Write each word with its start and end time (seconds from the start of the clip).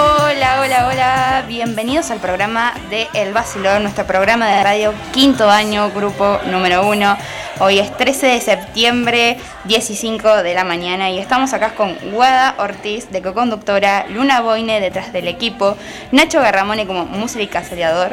Hola, 0.00 0.60
hola, 0.60 0.86
hola, 0.86 1.44
bienvenidos 1.46 2.10
al 2.10 2.20
programa 2.20 2.72
de 2.88 3.08
El 3.12 3.34
Vacilón, 3.34 3.82
nuestro 3.82 4.06
programa 4.06 4.46
de 4.46 4.64
radio 4.64 4.94
quinto 5.12 5.50
año, 5.50 5.90
grupo 5.90 6.40
número 6.46 6.88
uno. 6.88 7.14
Hoy 7.60 7.80
es 7.80 7.96
13 7.96 8.26
de 8.26 8.40
septiembre, 8.40 9.36
10 9.64 9.90
y 9.90 9.96
5 9.96 10.44
de 10.44 10.54
la 10.54 10.62
mañana 10.62 11.10
y 11.10 11.18
estamos 11.18 11.52
acá 11.52 11.70
con 11.74 11.96
Guada 12.12 12.54
Ortiz 12.58 13.10
de 13.10 13.20
coconductora, 13.20 14.06
Luna 14.10 14.40
Boine 14.40 14.80
detrás 14.80 15.12
del 15.12 15.26
equipo, 15.26 15.76
Nacho 16.12 16.40
Garramone 16.40 16.86
como 16.86 17.04
música 17.04 17.64
seriador, 17.64 18.12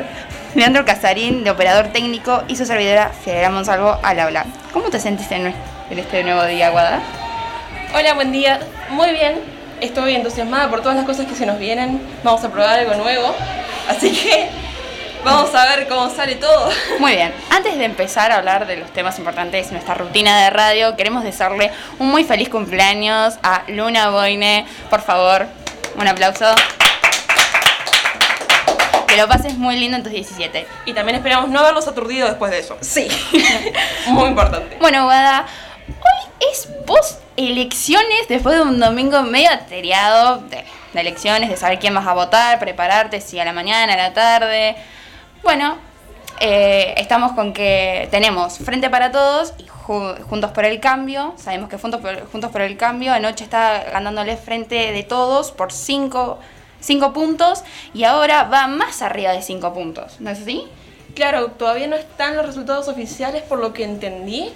Leandro 0.56 0.84
Casarín 0.84 1.44
de 1.44 1.52
operador 1.52 1.90
técnico 1.90 2.42
y 2.48 2.56
su 2.56 2.66
servidora 2.66 3.10
Fiorella 3.10 3.52
Monsalvo 3.52 4.00
al 4.02 4.20
habla. 4.20 4.48
¿Cómo 4.74 4.90
te 4.90 5.00
sentiste 5.00 5.36
en 5.36 5.54
en 5.92 6.00
este 6.00 6.24
nuevo 6.24 6.44
día, 6.46 6.72
Guada? 6.72 7.00
Hola, 7.94 8.16
buen 8.16 8.32
día. 8.32 8.60
Muy 8.90 9.12
bien. 9.12 9.36
Estoy 9.80 10.16
entusiasmada 10.16 10.70
por 10.70 10.82
todas 10.82 10.96
las 10.96 11.06
cosas 11.06 11.28
que 11.28 11.36
se 11.36 11.46
nos 11.46 11.60
vienen. 11.60 12.02
Vamos 12.24 12.44
a 12.44 12.52
probar 12.52 12.80
algo 12.80 12.96
nuevo. 12.96 13.36
Así 13.88 14.12
que 14.12 14.50
vamos 15.26 15.54
a 15.56 15.66
ver 15.66 15.88
cómo 15.88 16.10
sale 16.10 16.36
todo. 16.36 16.70
Muy 17.00 17.14
bien, 17.14 17.34
antes 17.50 17.78
de 17.78 17.84
empezar 17.84 18.32
a 18.32 18.38
hablar 18.38 18.68
de 18.68 18.78
los 18.78 18.94
temas 18.94 19.18
importantes 19.18 19.66
de 19.66 19.72
nuestra 19.74 19.96
rutina 19.96 20.40
de 20.44 20.52
radio, 20.52 20.96
queremos 20.96 21.24
desearle 21.24 21.72
un 22.00 22.10
muy 22.10 22.24
feliz 22.24 22.48
cumpleaños 22.48 23.38
a 23.44 23.64
Luna 23.68 24.12
Boine. 24.12 24.66
Por 24.90 25.02
favor, 25.02 25.48
un 25.98 26.08
aplauso. 26.08 26.46
Que 29.08 29.18
lo 29.18 29.28
pases 29.28 29.56
muy 29.56 29.78
lindo 29.78 29.98
en 29.98 30.04
tus 30.04 30.12
17. 30.12 30.68
Y 30.86 30.94
también 30.94 31.18
esperamos 31.18 31.50
no 31.50 31.60
haberlos 31.60 31.88
aturdido 31.88 32.28
después 32.28 32.52
de 32.52 32.60
eso. 32.60 32.78
Sí. 32.82 33.08
Muy 34.08 34.28
importante. 34.28 34.78
Bueno, 34.82 35.06
Guada, 35.06 35.46
hoy 35.88 36.50
es 36.52 36.68
post 36.86 37.22
elecciones 37.38 38.28
después 38.28 38.56
de 38.56 38.62
un 38.62 38.80
domingo 38.80 39.22
medio 39.24 39.50
ateriado 39.52 40.40
de, 40.50 40.66
de 40.94 41.02
elecciones, 41.02 41.50
de 41.50 41.56
saber 41.56 41.80
quién 41.80 41.94
vas 41.94 42.06
a 42.06 42.14
votar, 42.14 42.60
prepararte 42.60 43.22
si 43.22 43.40
a 43.40 43.46
la 43.46 43.54
mañana, 43.54 43.94
a 43.94 43.98
la 43.98 44.14
tarde. 44.14 44.76
Bueno, 45.46 45.78
eh, 46.42 46.96
estamos 46.98 47.32
con 47.34 47.54
que 47.54 48.08
tenemos 48.12 48.58
Frente 48.58 48.90
para 48.90 49.12
Todos 49.12 49.54
y 49.60 49.64
Ju- 49.68 50.22
Juntos 50.24 50.52
por 50.52 50.66
el 50.66 50.80
Cambio. 50.80 51.34
Sabemos 51.38 51.70
que 51.70 51.78
Juntos 51.78 52.02
por, 52.02 52.30
Juntos 52.32 52.52
por 52.52 52.62
el 52.62 52.76
Cambio 52.78 53.14
anoche 53.14 53.44
está 53.44 53.84
ganándole 53.92 54.36
Frente 54.38 54.92
de 54.92 55.04
Todos 55.04 55.52
por 55.52 55.72
5 55.72 56.40
puntos 57.14 57.64
y 57.94 58.04
ahora 58.06 58.44
va 58.46 58.68
más 58.68 59.02
arriba 59.04 59.32
de 59.34 59.42
5 59.44 59.74
puntos. 59.74 60.20
¿No 60.20 60.32
es 60.32 60.42
así? 60.42 60.64
Claro, 61.16 61.52
todavía 61.52 61.88
no 61.88 61.96
están 61.96 62.36
los 62.36 62.46
resultados 62.46 62.88
oficiales 62.88 63.44
por 63.44 63.60
lo 63.60 63.72
que 63.74 63.84
entendí. 63.84 64.52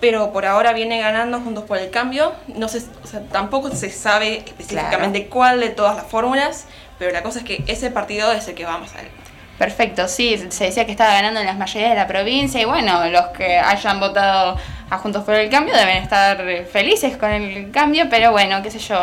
Pero 0.00 0.32
por 0.32 0.46
ahora 0.46 0.72
viene 0.72 1.00
ganando 1.00 1.40
Juntos 1.40 1.64
por 1.64 1.76
el 1.78 1.90
Cambio. 1.90 2.32
No 2.46 2.68
se, 2.68 2.78
o 3.02 3.06
sea, 3.08 3.20
tampoco 3.32 3.70
se 3.74 3.90
sabe 3.90 4.44
específicamente 4.46 5.26
cuál 5.26 5.58
de 5.58 5.70
todas 5.70 5.96
las 5.96 6.06
fórmulas. 6.06 6.66
Pero 7.00 7.10
la 7.10 7.24
cosa 7.24 7.40
es 7.40 7.44
que 7.44 7.64
ese 7.66 7.90
partido 7.90 8.30
es 8.30 8.46
el 8.46 8.54
que 8.54 8.64
va 8.64 8.78
más 8.78 8.92
adelante. 8.94 9.18
Perfecto, 9.58 10.06
sí, 10.06 10.40
se 10.50 10.64
decía 10.64 10.86
que 10.86 10.92
estaba 10.92 11.12
ganando 11.14 11.40
en 11.40 11.46
las 11.46 11.58
mayorías 11.58 11.90
de 11.90 11.96
la 11.96 12.06
provincia 12.06 12.60
y 12.60 12.64
bueno, 12.64 13.04
los 13.08 13.26
que 13.36 13.58
hayan 13.58 13.98
votado 13.98 14.56
a 14.88 14.98
Juntos 14.98 15.24
por 15.24 15.34
el 15.34 15.50
Cambio 15.50 15.76
deben 15.76 15.96
estar 15.96 16.40
felices 16.70 17.16
con 17.16 17.30
el 17.30 17.72
cambio, 17.72 18.06
pero 18.08 18.30
bueno, 18.30 18.62
qué 18.62 18.70
sé 18.70 18.78
yo, 18.78 18.96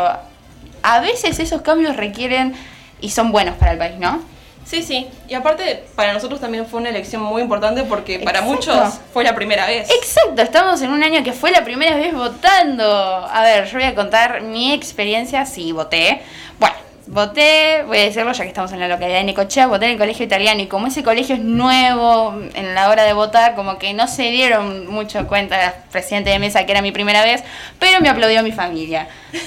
a 0.82 1.00
veces 1.00 1.38
esos 1.40 1.60
cambios 1.60 1.96
requieren 1.96 2.54
y 3.02 3.10
son 3.10 3.32
buenos 3.32 3.56
para 3.56 3.72
el 3.72 3.78
país, 3.78 3.98
¿no? 3.98 4.22
Sí, 4.64 4.82
sí. 4.82 5.06
Y 5.28 5.34
aparte, 5.34 5.84
para 5.94 6.12
nosotros 6.12 6.40
también 6.40 6.66
fue 6.66 6.80
una 6.80 6.88
elección 6.88 7.22
muy 7.22 7.42
importante 7.42 7.84
porque 7.84 8.18
para 8.18 8.40
Exacto. 8.40 8.54
muchos 8.54 8.94
fue 9.12 9.22
la 9.22 9.34
primera 9.34 9.66
vez. 9.66 9.88
Exacto, 9.90 10.42
estamos 10.42 10.82
en 10.82 10.90
un 10.90 11.04
año 11.04 11.22
que 11.22 11.32
fue 11.32 11.52
la 11.52 11.62
primera 11.62 11.94
vez 11.96 12.12
votando. 12.12 12.84
A 12.84 13.42
ver, 13.42 13.66
yo 13.66 13.78
voy 13.78 13.86
a 13.86 13.94
contar 13.94 14.40
mi 14.42 14.72
experiencia, 14.72 15.46
sí, 15.46 15.70
voté. 15.70 16.20
Bueno, 16.58 16.74
voté, 17.06 17.84
voy 17.86 17.98
a 17.98 18.02
decirlo 18.02 18.32
ya 18.32 18.42
que 18.42 18.48
estamos 18.48 18.72
en 18.72 18.80
la 18.80 18.88
localidad 18.88 19.18
de 19.18 19.24
Necochea, 19.24 19.66
voté 19.66 19.86
en 19.86 19.92
el 19.92 19.98
colegio 19.98 20.24
italiano 20.24 20.60
y 20.60 20.66
como 20.66 20.88
ese 20.88 21.02
colegio 21.02 21.36
es 21.36 21.40
nuevo 21.42 22.38
en 22.54 22.74
la 22.74 22.88
hora 22.90 23.04
de 23.04 23.12
votar, 23.12 23.54
como 23.54 23.78
que 23.78 23.94
no 23.94 24.08
se 24.08 24.24
dieron 24.30 24.86
mucho 24.88 25.26
cuenta 25.26 25.56
la 25.56 25.74
presidente 25.90 26.30
de 26.30 26.38
mesa 26.38 26.66
que 26.66 26.72
era 26.72 26.82
mi 26.82 26.92
primera 26.92 27.22
vez, 27.22 27.42
pero 27.78 28.00
me 28.00 28.08
aplaudió 28.08 28.42
mi 28.42 28.52
familia. 28.52 29.08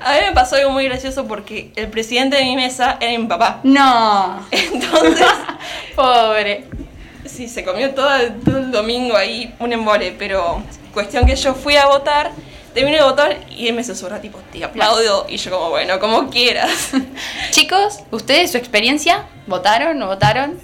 A 0.00 0.12
mí 0.12 0.18
me 0.28 0.32
pasó 0.32 0.56
algo 0.56 0.70
muy 0.70 0.84
gracioso 0.84 1.26
porque 1.26 1.72
el 1.74 1.88
presidente 1.88 2.36
de 2.36 2.44
mi 2.44 2.54
mesa 2.54 2.96
era 3.00 3.18
mi 3.18 3.26
papá. 3.26 3.60
No, 3.64 4.46
Entonces, 4.50 5.26
pobre. 5.96 6.64
sí, 7.26 7.48
se 7.48 7.64
comió 7.64 7.92
todo 7.92 8.14
el, 8.14 8.40
todo 8.40 8.58
el 8.58 8.70
domingo 8.70 9.16
ahí 9.16 9.52
un 9.58 9.72
embole, 9.72 10.14
pero 10.16 10.62
cuestión 10.94 11.26
que 11.26 11.34
yo 11.34 11.54
fui 11.54 11.76
a 11.76 11.86
votar, 11.86 12.30
terminé 12.74 12.98
de 12.98 13.02
votar 13.04 13.36
y 13.50 13.68
él 13.68 13.74
me 13.74 13.84
susurra 13.84 14.20
tipo, 14.20 14.38
te 14.52 14.64
aplaudo. 14.64 15.26
Y 15.28 15.36
yo 15.36 15.50
como, 15.50 15.70
bueno, 15.70 15.98
como 15.98 16.30
quieras. 16.30 16.92
Chicos, 17.50 18.00
¿ustedes 18.10 18.52
su 18.52 18.58
experiencia? 18.58 19.24
¿Votaron? 19.46 19.98
¿No 19.98 20.06
votaron? 20.06 20.58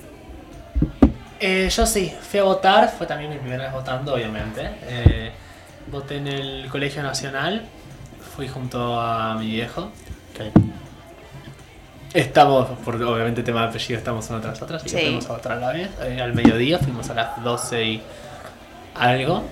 Eh, 1.40 1.68
yo 1.74 1.86
sí, 1.86 2.12
fui 2.30 2.40
a 2.40 2.44
votar, 2.44 2.88
fue 2.96 3.06
también 3.06 3.30
mi 3.30 3.36
primera 3.38 3.64
vez 3.64 3.72
votando, 3.72 4.14
obviamente. 4.14 4.70
Eh, 4.88 5.32
voté 5.88 6.16
en 6.16 6.28
el 6.28 6.68
Colegio 6.70 7.02
Nacional, 7.02 7.66
fui 8.34 8.48
junto 8.48 8.98
a 9.00 9.34
mi 9.34 9.46
viejo. 9.50 9.90
que 10.36 10.50
Estamos, 12.18 12.66
por 12.82 12.94
obviamente 12.94 13.42
tema 13.42 13.62
de 13.62 13.68
apellido, 13.68 13.98
estamos 13.98 14.30
una 14.30 14.40
tras 14.40 14.62
otra, 14.62 14.76
así 14.78 14.86
que 14.88 14.96
Sí. 14.98 15.04
fuimos 15.04 15.28
a 15.28 15.32
votar 15.34 15.52
a 15.52 15.56
la 15.56 15.72
vez. 15.72 15.90
Eh, 16.02 16.18
al 16.22 16.32
mediodía, 16.32 16.78
fuimos 16.78 17.10
a 17.10 17.14
las 17.14 17.42
12 17.44 17.84
y 17.84 18.02
algo. 18.94 19.42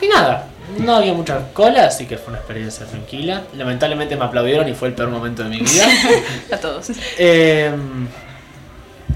Y 0.00 0.08
nada, 0.08 0.46
no 0.78 0.96
había 0.96 1.12
mucha 1.14 1.52
cola, 1.52 1.86
así 1.86 2.06
que 2.06 2.18
fue 2.18 2.28
una 2.28 2.38
experiencia 2.38 2.84
tranquila. 2.86 3.42
Lamentablemente 3.54 4.16
me 4.16 4.24
aplaudieron 4.24 4.68
y 4.68 4.74
fue 4.74 4.88
el 4.88 4.94
peor 4.94 5.10
momento 5.10 5.42
de 5.42 5.48
mi 5.50 5.58
vida. 5.60 5.86
A 6.52 6.56
todos. 6.58 6.90
Eh, 7.18 7.72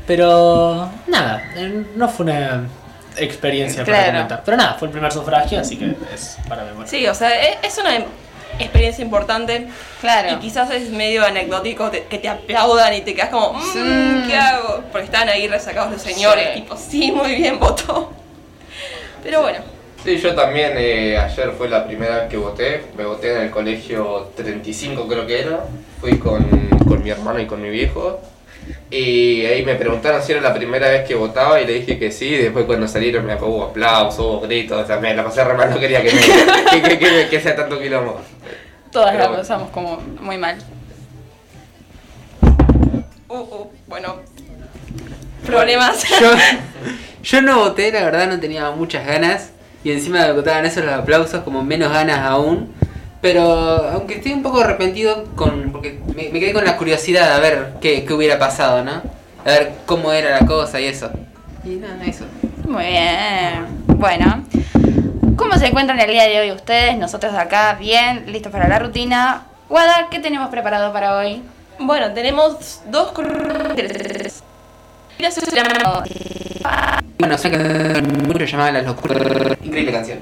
pero 0.06 0.90
nada, 1.06 1.42
eh, 1.56 1.84
no 1.96 2.08
fue 2.08 2.24
una 2.26 2.64
experiencia 3.16 3.84
Claro. 3.84 4.00
para 4.00 4.12
comentar. 4.12 4.42
Pero 4.44 4.56
nada, 4.56 4.74
fue 4.74 4.88
el 4.88 4.92
primer 4.92 5.12
sufragio, 5.12 5.60
así 5.60 5.76
que 5.76 5.94
es 6.14 6.38
para 6.48 6.64
memoria. 6.64 6.88
Sí, 6.88 7.06
o 7.06 7.14
sea, 7.14 7.30
e- 7.52 7.58
es 7.62 7.76
una 7.78 7.98
experiencia 8.58 9.04
importante. 9.04 9.68
Claro. 10.00 10.32
Y 10.32 10.36
quizás 10.36 10.70
es 10.70 10.90
medio 10.90 11.24
anecdótico 11.24 11.90
te- 11.90 12.04
que 12.04 12.18
te 12.18 12.28
aplaudan 12.28 12.94
y 12.94 13.02
te 13.02 13.14
quedas 13.14 13.28
como, 13.30 13.52
"Mm, 13.54 13.62
Sí. 13.72 14.24
¿qué 14.28 14.36
hago? 14.36 14.82
Porque 14.90 15.04
están 15.06 15.28
ahí 15.28 15.46
resacados 15.48 15.92
los 15.92 16.02
señores, 16.02 16.48
Sí. 16.54 16.60
tipo, 16.60 16.76
sí, 16.76 17.12
muy 17.12 17.34
bien, 17.36 17.58
votó. 17.58 18.12
Pero 19.22 19.42
bueno, 19.42 19.58
Sí, 20.04 20.16
yo 20.16 20.34
también 20.34 20.72
eh, 20.76 21.18
ayer 21.18 21.52
fue 21.56 21.68
la 21.68 21.86
primera 21.86 22.20
vez 22.20 22.28
que 22.30 22.36
voté, 22.38 22.82
me 22.96 23.04
voté 23.04 23.34
en 23.34 23.42
el 23.42 23.50
colegio 23.50 24.30
35 24.34 25.06
creo 25.06 25.26
que 25.26 25.40
era, 25.40 25.60
fui 26.00 26.18
con, 26.18 26.42
con 26.88 27.02
mi 27.02 27.10
hermano 27.10 27.38
y 27.38 27.46
con 27.46 27.60
mi 27.60 27.68
viejo 27.68 28.18
y 28.90 29.44
ahí 29.44 29.62
me 29.64 29.74
preguntaron 29.74 30.22
si 30.22 30.32
era 30.32 30.40
la 30.40 30.54
primera 30.54 30.88
vez 30.88 31.06
que 31.06 31.14
votaba 31.14 31.60
y 31.60 31.66
le 31.66 31.74
dije 31.74 31.98
que 31.98 32.10
sí, 32.10 32.28
y 32.28 32.36
después 32.38 32.64
cuando 32.64 32.88
salieron 32.88 33.26
me 33.26 33.34
hubo 33.34 33.64
aplausos, 33.64 34.20
hubo 34.20 34.40
gritos, 34.40 34.86
también 34.86 35.16
la 35.16 35.24
pasé 35.24 35.44
re 35.44 35.54
mal, 35.54 35.68
no 35.70 35.78
quería 35.78 36.02
que, 36.02 36.12
me, 36.12 36.20
que, 36.20 36.82
que, 36.82 36.98
que- 36.98 37.28
que 37.28 37.40
sea 37.40 37.54
tanto 37.54 37.78
quilombo. 37.78 38.20
Todas 38.90 39.10
Pero 39.10 39.18
la 39.18 39.26
bueno. 39.28 39.42
pasamos 39.42 39.70
como 39.70 39.98
muy 40.20 40.38
mal. 40.38 40.56
uh, 43.28 43.34
uh, 43.34 43.70
bueno, 43.86 44.16
problemas. 45.44 46.02
Yo, 46.20 46.32
yo 47.22 47.42
no 47.42 47.58
voté, 47.60 47.92
la 47.92 48.02
verdad 48.04 48.28
no 48.28 48.40
tenía 48.40 48.70
muchas 48.70 49.06
ganas. 49.06 49.50
Y 49.82 49.92
encima 49.92 50.26
me 50.26 50.32
botaban 50.32 50.66
esos 50.66 50.84
los 50.84 50.94
aplausos, 50.94 51.42
como 51.42 51.62
menos 51.62 51.92
ganas 51.92 52.20
aún. 52.20 52.72
Pero 53.20 53.42
aunque 53.92 54.14
estoy 54.16 54.32
un 54.32 54.42
poco 54.42 54.60
arrepentido 54.60 55.24
con. 55.36 55.72
porque 55.72 56.00
me, 56.14 56.30
me 56.30 56.40
quedé 56.40 56.52
con 56.52 56.64
la 56.64 56.76
curiosidad 56.76 57.32
a 57.34 57.40
ver 57.40 57.74
qué, 57.80 58.04
qué 58.04 58.12
hubiera 58.12 58.38
pasado, 58.38 58.82
¿no? 58.82 59.02
A 59.44 59.48
ver 59.48 59.72
cómo 59.86 60.12
era 60.12 60.38
la 60.40 60.46
cosa 60.46 60.80
y 60.80 60.86
eso. 60.86 61.10
Y 61.64 61.76
nada, 61.76 62.04
eso. 62.04 62.24
Muy 62.66 62.86
bien. 62.86 63.84
Bueno, 63.86 64.44
¿cómo 65.36 65.56
se 65.58 65.66
encuentran 65.66 66.00
el 66.00 66.10
día 66.10 66.24
de 66.24 66.40
hoy 66.40 66.52
ustedes? 66.52 66.96
Nosotros 66.96 67.32
de 67.32 67.38
acá, 67.38 67.74
bien, 67.74 68.24
listos 68.32 68.52
para 68.52 68.68
la 68.68 68.78
rutina. 68.78 69.46
Guada, 69.68 70.08
¿qué 70.10 70.18
tenemos 70.20 70.48
preparado 70.48 70.92
para 70.92 71.16
hoy? 71.16 71.42
Bueno, 71.78 72.12
tenemos 72.12 72.80
dos 72.86 73.12
Bueno, 77.20 77.36
sé 77.36 77.50
que 77.50 78.02
mucho 78.26 78.46
llamaba 78.46 78.72
las 78.72 78.86
locuras. 78.86 79.58
Increíble 79.62 79.92
canción. 79.92 80.20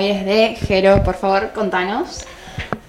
Hoy 0.00 0.06
es 0.06 0.24
de 0.24 0.56
Jero, 0.66 1.02
por 1.02 1.14
favor, 1.14 1.52
contanos. 1.52 2.24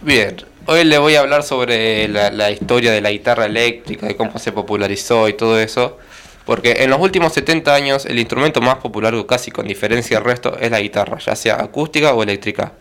Bien, 0.02 0.38
hoy 0.66 0.86
le 0.86 0.98
voy 0.98 1.16
a 1.16 1.20
hablar 1.20 1.44
sobre 1.44 2.08
la, 2.08 2.32
la 2.32 2.52
historia 2.52 2.94
de 2.94 3.02
la 3.02 3.12
guitarra 3.12 3.48
eléctrica, 3.48 4.08
de 4.08 4.16
cómo 4.16 4.40
se 4.40 4.54
popularizó 4.54 5.28
y 5.28 5.34
todo 5.34 5.60
eso. 5.60 5.98
Porque 6.46 6.84
en 6.84 6.90
los 6.90 7.02
últimos 7.02 7.34
70 7.34 7.76
años 7.76 8.06
el 8.06 8.18
instrumento 8.18 8.62
más 8.62 8.78
popular, 8.78 9.14
casi 9.26 9.52
con 9.52 9.68
diferencia 9.68 10.18
del 10.18 10.26
resto, 10.26 10.58
es 10.58 10.72
la 10.72 10.80
guitarra, 10.80 11.18
ya 11.20 11.36
sea 11.36 11.56
acústica 11.56 12.14
o 12.14 12.24
eléctrica. 12.24 12.72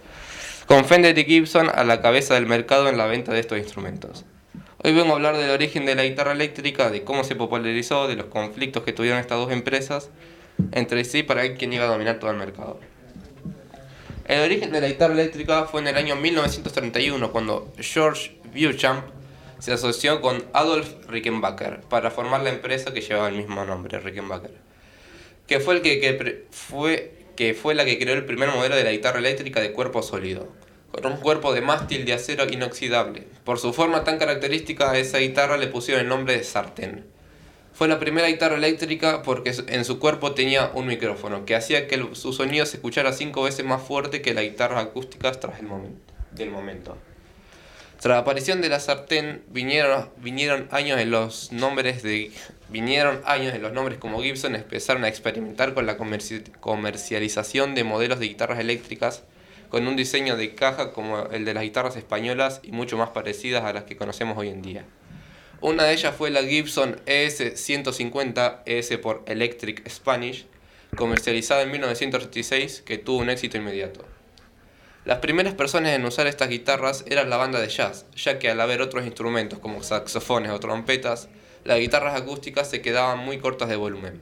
Con 0.66 0.84
Fender 0.84 1.18
y 1.18 1.24
Gibson 1.24 1.68
a 1.68 1.82
la 1.82 2.00
cabeza 2.00 2.34
del 2.34 2.46
mercado 2.46 2.88
en 2.88 2.96
la 2.96 3.06
venta 3.06 3.32
de 3.32 3.40
estos 3.40 3.58
instrumentos. 3.58 4.24
Hoy 4.84 4.94
vengo 4.94 5.10
a 5.10 5.16
hablar 5.16 5.36
del 5.36 5.50
origen 5.50 5.86
de 5.86 5.96
la 5.96 6.04
guitarra 6.04 6.32
eléctrica, 6.32 6.88
de 6.88 7.02
cómo 7.02 7.24
se 7.24 7.34
popularizó, 7.34 8.06
de 8.06 8.14
los 8.14 8.26
conflictos 8.26 8.84
que 8.84 8.92
tuvieron 8.92 9.18
estas 9.18 9.38
dos 9.38 9.50
empresas 9.50 10.08
entre 10.70 11.04
sí 11.04 11.24
para 11.24 11.42
ver 11.42 11.56
quién 11.56 11.72
iba 11.72 11.84
a 11.84 11.88
dominar 11.88 12.20
todo 12.20 12.30
el 12.30 12.36
mercado. 12.36 12.78
El 14.30 14.42
origen 14.42 14.70
de 14.70 14.80
la 14.80 14.86
guitarra 14.86 15.12
eléctrica 15.12 15.64
fue 15.64 15.80
en 15.80 15.88
el 15.88 15.96
año 15.96 16.14
1931 16.14 17.32
cuando 17.32 17.72
George 17.80 18.38
Beauchamp 18.54 19.04
se 19.58 19.72
asoció 19.72 20.20
con 20.20 20.44
Adolf 20.52 20.88
Rickenbacker 21.08 21.80
para 21.80 22.12
formar 22.12 22.42
la 22.42 22.50
empresa 22.50 22.94
que 22.94 23.00
llevaba 23.00 23.26
el 23.26 23.34
mismo 23.34 23.64
nombre, 23.64 23.98
Rickenbacker, 23.98 24.52
que 25.48 25.58
fue, 25.58 25.74
el 25.74 25.82
que, 25.82 26.46
fue, 26.52 27.12
que 27.34 27.54
fue 27.54 27.74
la 27.74 27.84
que 27.84 27.98
creó 27.98 28.14
el 28.14 28.24
primer 28.24 28.50
modelo 28.50 28.76
de 28.76 28.84
la 28.84 28.92
guitarra 28.92 29.18
eléctrica 29.18 29.60
de 29.60 29.72
cuerpo 29.72 30.00
sólido, 30.00 30.46
con 30.92 31.04
un 31.06 31.18
cuerpo 31.18 31.52
de 31.52 31.62
mástil 31.62 32.04
de 32.04 32.12
acero 32.12 32.44
inoxidable. 32.48 33.26
Por 33.42 33.58
su 33.58 33.72
forma 33.72 34.04
tan 34.04 34.20
característica 34.20 34.92
a 34.92 34.98
esa 34.98 35.18
guitarra 35.18 35.56
le 35.56 35.66
pusieron 35.66 36.04
el 36.04 36.08
nombre 36.08 36.36
de 36.36 36.44
sartén. 36.44 37.04
Fue 37.80 37.88
la 37.88 37.98
primera 37.98 38.28
guitarra 38.28 38.56
eléctrica 38.56 39.22
porque 39.22 39.54
en 39.68 39.86
su 39.86 39.98
cuerpo 39.98 40.32
tenía 40.32 40.70
un 40.74 40.86
micrófono 40.86 41.46
que 41.46 41.56
hacía 41.56 41.88
que 41.88 41.94
el- 41.94 42.14
su 42.14 42.34
sonido 42.34 42.66
se 42.66 42.76
escuchara 42.76 43.14
cinco 43.14 43.44
veces 43.44 43.64
más 43.64 43.80
fuerte 43.80 44.20
que 44.20 44.34
las 44.34 44.44
guitarras 44.44 44.84
acústicas 44.84 45.40
tras 45.40 45.60
el 45.60 45.68
del 46.32 46.50
momento. 46.50 46.98
Tras 47.98 48.16
la 48.16 48.18
aparición 48.18 48.60
de 48.60 48.68
la 48.68 48.80
sartén 48.80 49.44
vinieron, 49.48 50.10
vinieron 50.18 50.68
años 50.72 51.00
en 51.00 51.10
los 51.10 51.52
nombres 51.52 52.02
de 52.02 52.30
vinieron 52.68 53.22
años 53.24 53.54
en 53.54 53.62
los 53.62 53.72
nombres 53.72 53.96
como 53.96 54.20
Gibson 54.20 54.56
empezaron 54.56 55.04
a 55.04 55.08
experimentar 55.08 55.72
con 55.72 55.86
la 55.86 55.96
comerci- 55.96 56.52
comercialización 56.60 57.74
de 57.74 57.84
modelos 57.84 58.18
de 58.18 58.28
guitarras 58.28 58.58
eléctricas 58.58 59.22
con 59.70 59.88
un 59.88 59.96
diseño 59.96 60.36
de 60.36 60.54
caja 60.54 60.92
como 60.92 61.22
el 61.30 61.46
de 61.46 61.54
las 61.54 61.62
guitarras 61.62 61.96
españolas 61.96 62.60
y 62.62 62.72
mucho 62.72 62.98
más 62.98 63.08
parecidas 63.08 63.64
a 63.64 63.72
las 63.72 63.84
que 63.84 63.96
conocemos 63.96 64.36
hoy 64.36 64.50
en 64.50 64.60
día. 64.60 64.84
Una 65.62 65.84
de 65.84 65.92
ellas 65.92 66.14
fue 66.16 66.30
la 66.30 66.42
Gibson 66.42 67.02
E 67.04 67.26
ES-150, 67.26 68.62
ES 68.64 68.96
por 68.96 69.22
Electric 69.26 69.86
Spanish, 69.90 70.46
comercializada 70.96 71.60
en 71.60 71.70
1936, 71.70 72.82
que 72.86 72.96
tuvo 72.96 73.18
un 73.18 73.28
éxito 73.28 73.58
inmediato. 73.58 74.06
Las 75.04 75.18
primeras 75.18 75.52
personas 75.52 75.92
en 75.92 76.04
usar 76.06 76.26
estas 76.26 76.48
guitarras 76.48 77.04
eran 77.08 77.28
la 77.28 77.36
banda 77.36 77.60
de 77.60 77.68
jazz, 77.68 78.06
ya 78.16 78.38
que 78.38 78.48
al 78.48 78.58
haber 78.58 78.80
otros 78.80 79.04
instrumentos 79.04 79.58
como 79.58 79.82
saxofones 79.82 80.50
o 80.50 80.60
trompetas, 80.60 81.28
las 81.64 81.78
guitarras 81.78 82.18
acústicas 82.18 82.70
se 82.70 82.80
quedaban 82.80 83.18
muy 83.18 83.38
cortas 83.38 83.68
de 83.68 83.76
volumen. 83.76 84.18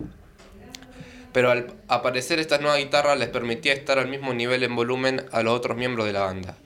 Pero 1.33 1.53
al 1.53 1.73
aparecer 1.87 2.41
estas 2.41 2.61
nuevas 2.61 2.81
guitarras 2.81 3.17
les 3.17 3.29
permitía 3.29 3.75
estar 3.75 4.01
al 4.01 4.09
mismo 4.09 4.35
nivel 4.35 4.65
en 4.65 4.75
volumen 4.75 5.25
a 5.31 5.45
los 5.45 5.55
otros 5.55 5.77
miembros 5.77 6.05
de 6.07 6.15
la 6.15 6.23
banda. 6.23 6.57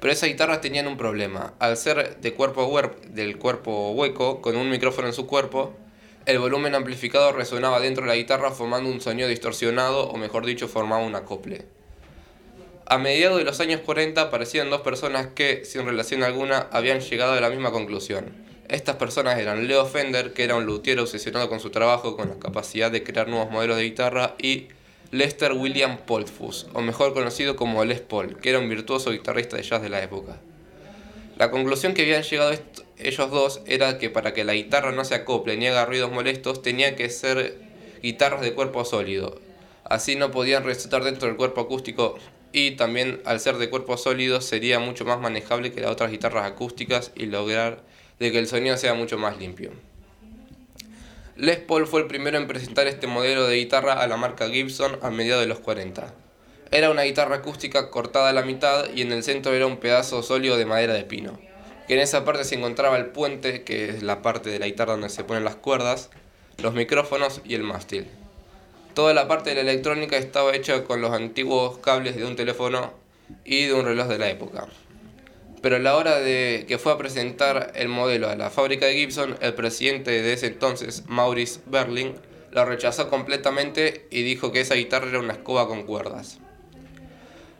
Pero 0.00 0.12
esas 0.12 0.30
guitarras 0.30 0.60
tenían 0.62 0.86
un 0.86 0.96
problema. 0.96 1.52
Al 1.58 1.76
ser 1.76 2.20
de 2.20 2.34
cuerpo 2.34 2.80
del 3.08 3.36
cuerpo 3.36 3.90
hueco, 3.90 4.40
con 4.40 4.56
un 4.56 4.70
micrófono 4.70 5.08
en 5.08 5.12
su 5.12 5.26
cuerpo, 5.26 5.74
el 6.26 6.38
volumen 6.38 6.74
amplificado 6.74 7.32
resonaba 7.32 7.80
dentro 7.80 8.04
de 8.04 8.08
la 8.08 8.16
guitarra 8.16 8.50
formando 8.50 8.90
un 8.90 9.00
sonido 9.00 9.28
distorsionado, 9.28 10.08
o 10.08 10.16
mejor 10.16 10.46
dicho, 10.46 10.68
formaba 10.68 11.04
un 11.04 11.14
acople. 11.16 11.66
A 12.86 12.98
mediados 12.98 13.38
de 13.38 13.44
los 13.44 13.60
años 13.60 13.82
40 13.82 14.20
aparecieron 14.20 14.70
dos 14.70 14.80
personas 14.80 15.28
que, 15.28 15.64
sin 15.64 15.84
relación 15.84 16.22
alguna, 16.22 16.66
habían 16.72 17.00
llegado 17.00 17.34
a 17.34 17.40
la 17.40 17.50
misma 17.50 17.70
conclusión. 17.70 18.32
Estas 18.68 18.96
personas 18.96 19.38
eran 19.38 19.68
Leo 19.68 19.84
Fender, 19.84 20.32
que 20.32 20.44
era 20.44 20.56
un 20.56 20.64
luthier 20.64 20.98
obsesionado 20.98 21.48
con 21.48 21.60
su 21.60 21.70
trabajo, 21.70 22.16
con 22.16 22.28
la 22.30 22.38
capacidad 22.38 22.90
de 22.90 23.02
crear 23.02 23.28
nuevos 23.28 23.50
modelos 23.50 23.76
de 23.76 23.84
guitarra, 23.84 24.34
y 24.38 24.68
Lester 25.12 25.54
William 25.54 25.98
Poultfus, 25.98 26.68
o 26.72 26.82
mejor 26.82 27.14
conocido 27.14 27.56
como 27.56 27.84
Les 27.84 28.00
Paul, 28.00 28.36
que 28.36 28.50
era 28.50 28.60
un 28.60 28.68
virtuoso 28.68 29.10
guitarrista 29.10 29.56
de 29.56 29.64
jazz 29.64 29.82
de 29.82 29.88
la 29.88 30.00
época. 30.00 30.40
La 31.36 31.50
conclusión 31.50 31.94
que 31.94 32.02
habían 32.02 32.22
llegado 32.22 32.52
ellos 32.96 33.30
dos 33.30 33.60
era 33.66 33.98
que 33.98 34.08
para 34.08 34.34
que 34.34 34.44
la 34.44 34.54
guitarra 34.54 34.92
no 34.92 35.04
se 35.04 35.16
acople 35.16 35.56
ni 35.56 35.66
haga 35.66 35.84
ruidos 35.84 36.12
molestos, 36.12 36.62
tenía 36.62 36.94
que 36.94 37.10
ser 37.10 37.58
guitarras 38.02 38.42
de 38.42 38.54
cuerpo 38.54 38.84
sólido. 38.84 39.40
Así 39.82 40.14
no 40.14 40.30
podían 40.30 40.62
resaltar 40.62 41.02
dentro 41.02 41.26
del 41.26 41.36
cuerpo 41.36 41.62
acústico 41.62 42.16
y 42.52 42.72
también 42.72 43.20
al 43.24 43.40
ser 43.40 43.56
de 43.56 43.68
cuerpo 43.68 43.96
sólido 43.96 44.40
sería 44.40 44.78
mucho 44.78 45.04
más 45.04 45.18
manejable 45.18 45.72
que 45.72 45.80
las 45.80 45.90
otras 45.90 46.12
guitarras 46.12 46.44
acústicas 46.44 47.10
y 47.16 47.26
lograr 47.26 47.82
de 48.20 48.30
que 48.30 48.38
el 48.38 48.46
sonido 48.46 48.76
sea 48.76 48.94
mucho 48.94 49.18
más 49.18 49.38
limpio. 49.38 49.72
Les 51.36 51.58
Paul 51.58 51.86
fue 51.86 52.00
el 52.00 52.06
primero 52.06 52.36
en 52.36 52.46
presentar 52.46 52.86
este 52.86 53.06
modelo 53.06 53.46
de 53.46 53.56
guitarra 53.56 53.94
a 53.94 54.06
la 54.06 54.16
marca 54.16 54.48
Gibson 54.48 54.98
a 55.00 55.10
mediados 55.10 55.42
de 55.42 55.48
los 55.48 55.60
40. 55.60 56.12
Era 56.72 56.90
una 56.90 57.02
guitarra 57.02 57.36
acústica 57.36 57.90
cortada 57.90 58.28
a 58.28 58.32
la 58.32 58.42
mitad 58.42 58.86
y 58.94 59.02
en 59.02 59.12
el 59.12 59.22
centro 59.22 59.54
era 59.54 59.66
un 59.66 59.78
pedazo 59.78 60.22
sólido 60.22 60.56
de 60.56 60.66
madera 60.66 60.92
de 60.94 61.04
pino. 61.04 61.38
Que 61.86 61.94
en 61.94 62.00
esa 62.00 62.24
parte 62.24 62.44
se 62.44 62.56
encontraba 62.56 62.96
el 62.96 63.06
puente, 63.06 63.64
que 63.64 63.88
es 63.88 64.02
la 64.02 64.22
parte 64.22 64.50
de 64.50 64.58
la 64.58 64.66
guitarra 64.66 64.92
donde 64.92 65.08
se 65.08 65.24
ponen 65.24 65.44
las 65.44 65.56
cuerdas, 65.56 66.10
los 66.58 66.74
micrófonos 66.74 67.40
y 67.44 67.54
el 67.54 67.62
mástil. 67.62 68.06
Toda 68.94 69.14
la 69.14 69.28
parte 69.28 69.50
de 69.50 69.56
la 69.56 69.70
electrónica 69.70 70.16
estaba 70.16 70.54
hecha 70.54 70.84
con 70.84 71.00
los 71.00 71.12
antiguos 71.12 71.78
cables 71.78 72.16
de 72.16 72.24
un 72.24 72.36
teléfono 72.36 72.92
y 73.44 73.66
de 73.66 73.74
un 73.74 73.84
reloj 73.84 74.08
de 74.08 74.18
la 74.18 74.28
época. 74.28 74.66
Pero 75.62 75.76
a 75.76 75.78
la 75.78 75.96
hora 75.96 76.18
de 76.20 76.64
que 76.66 76.78
fue 76.78 76.92
a 76.92 76.98
presentar 76.98 77.72
el 77.74 77.88
modelo 77.88 78.28
a 78.28 78.36
la 78.36 78.50
fábrica 78.50 78.86
de 78.86 78.94
Gibson, 78.94 79.36
el 79.40 79.54
presidente 79.54 80.10
de 80.22 80.32
ese 80.32 80.46
entonces, 80.46 81.04
Maurice 81.06 81.60
Berling, 81.66 82.14
la 82.50 82.64
rechazó 82.64 83.08
completamente 83.08 84.06
y 84.10 84.22
dijo 84.22 84.52
que 84.52 84.60
esa 84.60 84.74
guitarra 84.74 85.08
era 85.08 85.20
una 85.20 85.34
escoba 85.34 85.68
con 85.68 85.84
cuerdas. 85.84 86.38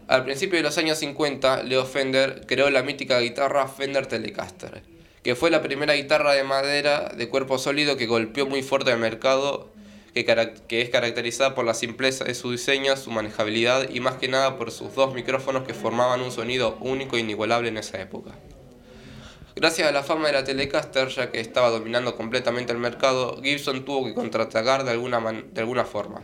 Al 0.08 0.24
principio 0.24 0.56
de 0.56 0.64
los 0.64 0.76
años 0.78 0.98
50, 0.98 1.62
Leo 1.62 1.84
Fender 1.84 2.44
creó 2.46 2.70
la 2.70 2.82
mítica 2.82 3.20
guitarra 3.20 3.68
Fender 3.68 4.06
Telecaster, 4.06 4.82
que 5.22 5.36
fue 5.36 5.50
la 5.50 5.62
primera 5.62 5.94
guitarra 5.94 6.32
de 6.32 6.42
madera 6.42 7.12
de 7.16 7.28
cuerpo 7.28 7.58
sólido 7.58 7.96
que 7.96 8.06
golpeó 8.06 8.46
muy 8.46 8.62
fuerte 8.62 8.90
al 8.90 8.98
mercado, 8.98 9.70
que, 10.14 10.24
que 10.68 10.82
es 10.82 10.90
caracterizada 10.90 11.54
por 11.54 11.64
la 11.64 11.74
simpleza 11.74 12.24
de 12.24 12.34
su 12.34 12.50
diseño, 12.50 12.96
su 12.96 13.10
manejabilidad 13.10 13.88
y 13.90 14.00
más 14.00 14.16
que 14.16 14.28
nada 14.28 14.56
por 14.56 14.70
sus 14.70 14.94
dos 14.94 15.14
micrófonos 15.14 15.64
que 15.64 15.74
formaban 15.74 16.20
un 16.20 16.32
sonido 16.32 16.76
único 16.80 17.16
e 17.16 17.20
inigualable 17.20 17.68
en 17.68 17.78
esa 17.78 18.00
época. 18.00 18.32
Gracias 19.56 19.88
a 19.88 19.92
la 19.92 20.02
fama 20.02 20.28
de 20.28 20.32
la 20.32 20.44
Telecaster, 20.44 21.08
ya 21.08 21.30
que 21.30 21.40
estaba 21.40 21.70
dominando 21.70 22.16
completamente 22.16 22.72
el 22.72 22.78
mercado, 22.78 23.40
Gibson 23.42 23.84
tuvo 23.84 24.06
que 24.06 24.14
contraatacar 24.14 24.84
de 24.84 24.92
alguna, 24.92 25.20
de 25.20 25.60
alguna 25.60 25.84
forma. 25.84 26.22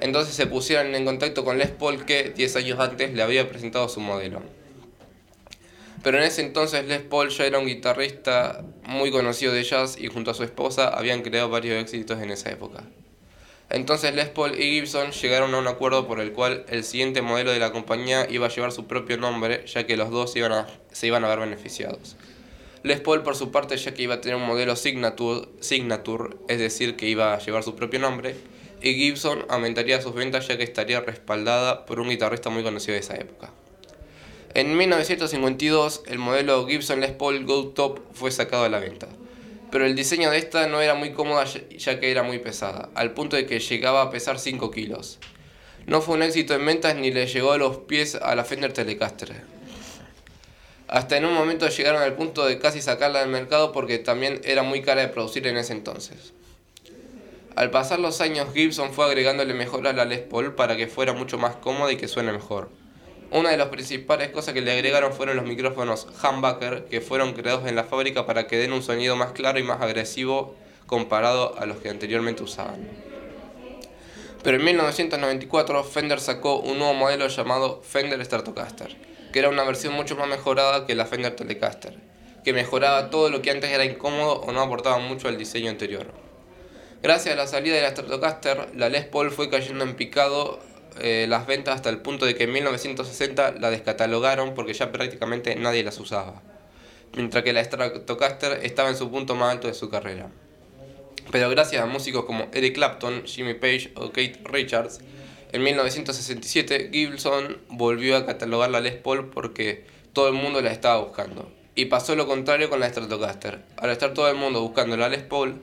Entonces 0.00 0.34
se 0.34 0.46
pusieron 0.46 0.94
en 0.94 1.04
contacto 1.04 1.44
con 1.44 1.58
Les 1.58 1.70
Paul 1.70 2.04
que 2.04 2.34
10 2.36 2.56
años 2.56 2.80
antes 2.80 3.14
le 3.14 3.22
había 3.22 3.48
presentado 3.48 3.88
su 3.88 4.00
modelo. 4.00 4.42
Pero 6.02 6.18
en 6.18 6.24
ese 6.24 6.42
entonces 6.42 6.86
Les 6.86 7.00
Paul 7.00 7.30
ya 7.30 7.46
era 7.46 7.58
un 7.58 7.66
guitarrista 7.66 8.62
muy 8.84 9.10
conocido 9.10 9.52
de 9.52 9.62
jazz 9.62 9.96
y 9.98 10.08
junto 10.08 10.32
a 10.32 10.34
su 10.34 10.44
esposa 10.44 10.88
habían 10.88 11.22
creado 11.22 11.48
varios 11.48 11.80
éxitos 11.80 12.20
en 12.20 12.30
esa 12.30 12.50
época. 12.50 12.84
Entonces 13.68 14.14
Les 14.14 14.28
Paul 14.28 14.58
y 14.60 14.70
Gibson 14.72 15.10
llegaron 15.10 15.54
a 15.54 15.58
un 15.58 15.66
acuerdo 15.66 16.06
por 16.06 16.20
el 16.20 16.32
cual 16.32 16.64
el 16.68 16.84
siguiente 16.84 17.20
modelo 17.20 17.50
de 17.50 17.58
la 17.58 17.72
compañía 17.72 18.26
iba 18.30 18.46
a 18.46 18.50
llevar 18.50 18.70
su 18.72 18.86
propio 18.86 19.16
nombre, 19.16 19.64
ya 19.66 19.86
que 19.86 19.96
los 19.96 20.10
dos 20.10 20.36
iban 20.36 20.52
a- 20.52 20.66
se 20.92 21.08
iban 21.08 21.24
a 21.24 21.28
ver 21.28 21.40
beneficiados. 21.40 22.16
Les 22.84 23.00
Paul 23.00 23.24
por 23.24 23.34
su 23.34 23.50
parte 23.50 23.76
ya 23.76 23.92
que 23.92 24.02
iba 24.02 24.14
a 24.14 24.20
tener 24.20 24.36
un 24.36 24.46
modelo 24.46 24.76
Signature, 24.76 25.48
Signature, 25.60 26.36
es 26.48 26.60
decir, 26.60 26.94
que 26.94 27.08
iba 27.08 27.34
a 27.34 27.38
llevar 27.40 27.64
su 27.64 27.74
propio 27.74 27.98
nombre, 27.98 28.36
y 28.80 28.94
Gibson 28.94 29.44
aumentaría 29.48 30.00
sus 30.00 30.14
ventas 30.14 30.46
ya 30.46 30.56
que 30.56 30.62
estaría 30.62 31.00
respaldada 31.00 31.86
por 31.86 31.98
un 31.98 32.08
guitarrista 32.08 32.50
muy 32.50 32.62
conocido 32.62 32.92
de 32.94 33.00
esa 33.00 33.16
época. 33.16 33.50
En 34.54 34.76
1952, 34.76 36.02
el 36.06 36.18
modelo 36.18 36.66
Gibson 36.66 37.00
Les 37.00 37.10
Paul 37.10 37.44
Go 37.44 37.68
Top 37.68 37.98
fue 38.12 38.30
sacado 38.30 38.64
a 38.64 38.68
la 38.68 38.78
venta. 38.78 39.08
Pero 39.70 39.84
el 39.84 39.94
diseño 39.94 40.30
de 40.30 40.38
esta 40.38 40.66
no 40.68 40.80
era 40.80 40.94
muy 40.94 41.12
cómoda 41.12 41.44
ya- 41.44 42.00
que 42.00 42.10
era 42.10 42.22
muy 42.22 42.38
pesada, 42.38 42.88
al 42.94 43.12
punto 43.12 43.36
de 43.36 43.46
que 43.46 43.58
llegaba 43.58 44.02
a 44.02 44.10
pesar 44.10 44.38
5 44.38 44.70
kilos. 44.70 45.18
No 45.86 46.00
fue 46.00 46.16
un 46.16 46.22
éxito 46.22 46.54
en 46.54 46.64
ventas 46.66 46.96
ni 46.96 47.10
le 47.10 47.26
llegó 47.26 47.52
a 47.52 47.58
los 47.58 47.78
pies 47.78 48.14
a 48.16 48.34
la 48.34 48.44
Fender 48.44 48.72
Telecaster. 48.72 49.42
Hasta 50.88 51.16
en 51.16 51.24
un 51.24 51.34
momento 51.34 51.68
llegaron 51.68 52.00
al 52.02 52.14
punto 52.14 52.46
de 52.46 52.58
casi 52.58 52.80
sacarla 52.80 53.20
del 53.20 53.28
mercado 53.28 53.72
porque 53.72 53.98
también 53.98 54.40
era 54.44 54.62
muy 54.62 54.82
cara 54.82 55.00
de 55.02 55.08
producir 55.08 55.46
en 55.46 55.56
ese 55.56 55.72
entonces. 55.72 56.32
Al 57.56 57.70
pasar 57.70 57.98
los 57.98 58.20
años, 58.20 58.48
Gibson 58.54 58.92
fue 58.92 59.06
agregándole 59.06 59.54
mejoras 59.54 59.94
a 59.94 59.96
la 59.96 60.04
Les 60.04 60.20
Paul 60.20 60.54
para 60.54 60.76
que 60.76 60.86
fuera 60.86 61.12
mucho 61.12 61.38
más 61.38 61.56
cómoda 61.56 61.90
y 61.90 61.96
que 61.96 62.06
suene 62.06 62.30
mejor. 62.32 62.70
Una 63.36 63.50
de 63.50 63.58
las 63.58 63.68
principales 63.68 64.30
cosas 64.30 64.54
que 64.54 64.62
le 64.62 64.72
agregaron 64.72 65.12
fueron 65.12 65.36
los 65.36 65.44
micrófonos 65.44 66.06
humbucker 66.24 66.86
que 66.86 67.02
fueron 67.02 67.34
creados 67.34 67.68
en 67.68 67.76
la 67.76 67.84
fábrica 67.84 68.24
para 68.24 68.46
que 68.46 68.56
den 68.56 68.72
un 68.72 68.82
sonido 68.82 69.14
más 69.14 69.32
claro 69.32 69.58
y 69.58 69.62
más 69.62 69.82
agresivo 69.82 70.54
comparado 70.86 71.54
a 71.58 71.66
los 71.66 71.76
que 71.76 71.90
anteriormente 71.90 72.42
usaban. 72.42 72.88
Pero 74.42 74.56
en 74.56 74.64
1994 74.64 75.84
Fender 75.84 76.18
sacó 76.18 76.60
un 76.60 76.78
nuevo 76.78 76.94
modelo 76.94 77.28
llamado 77.28 77.82
Fender 77.82 78.24
Stratocaster, 78.24 78.96
que 79.34 79.38
era 79.38 79.50
una 79.50 79.64
versión 79.64 79.92
mucho 79.92 80.16
más 80.16 80.28
mejorada 80.28 80.86
que 80.86 80.94
la 80.94 81.04
Fender 81.04 81.36
Telecaster, 81.36 81.94
que 82.42 82.54
mejoraba 82.54 83.10
todo 83.10 83.28
lo 83.28 83.42
que 83.42 83.50
antes 83.50 83.70
era 83.70 83.84
incómodo 83.84 84.40
o 84.40 84.52
no 84.52 84.62
aportaba 84.62 84.96
mucho 84.96 85.28
al 85.28 85.36
diseño 85.36 85.68
anterior. 85.68 86.06
Gracias 87.02 87.34
a 87.34 87.36
la 87.36 87.46
salida 87.46 87.74
de 87.74 87.82
la 87.82 87.90
Stratocaster, 87.90 88.70
la 88.74 88.88
Les 88.88 89.04
Paul 89.04 89.30
fue 89.30 89.50
cayendo 89.50 89.84
en 89.84 89.94
picado 89.94 90.58
eh, 91.00 91.26
las 91.28 91.46
ventas 91.46 91.74
hasta 91.74 91.90
el 91.90 91.98
punto 91.98 92.26
de 92.26 92.34
que 92.34 92.44
en 92.44 92.52
1960 92.52 93.52
la 93.60 93.70
descatalogaron 93.70 94.54
porque 94.54 94.74
ya 94.74 94.92
prácticamente 94.92 95.54
nadie 95.56 95.84
las 95.84 95.98
usaba, 95.98 96.42
mientras 97.14 97.44
que 97.44 97.52
la 97.52 97.62
Stratocaster 97.62 98.64
estaba 98.64 98.88
en 98.88 98.96
su 98.96 99.10
punto 99.10 99.34
más 99.34 99.52
alto 99.52 99.68
de 99.68 99.74
su 99.74 99.90
carrera. 99.90 100.30
Pero 101.30 101.50
gracias 101.50 101.82
a 101.82 101.86
músicos 101.86 102.24
como 102.24 102.46
Eric 102.52 102.74
Clapton, 102.74 103.24
Jimmy 103.24 103.54
Page 103.54 103.92
o 103.96 104.08
Kate 104.08 104.40
Richards, 104.44 105.00
en 105.52 105.62
1967 105.62 106.90
Gibson 106.92 107.58
volvió 107.68 108.16
a 108.16 108.26
catalogar 108.26 108.70
la 108.70 108.80
Les 108.80 108.94
Paul 108.94 109.30
porque 109.30 109.84
todo 110.12 110.28
el 110.28 110.34
mundo 110.34 110.60
la 110.60 110.72
estaba 110.72 111.00
buscando. 111.00 111.50
Y 111.74 111.86
pasó 111.86 112.16
lo 112.16 112.26
contrario 112.26 112.70
con 112.70 112.80
la 112.80 112.88
Stratocaster. 112.88 113.62
Al 113.76 113.90
estar 113.90 114.14
todo 114.14 114.28
el 114.28 114.36
mundo 114.36 114.62
buscando 114.62 114.96
la 114.96 115.08
Les 115.08 115.22
Paul, 115.22 115.60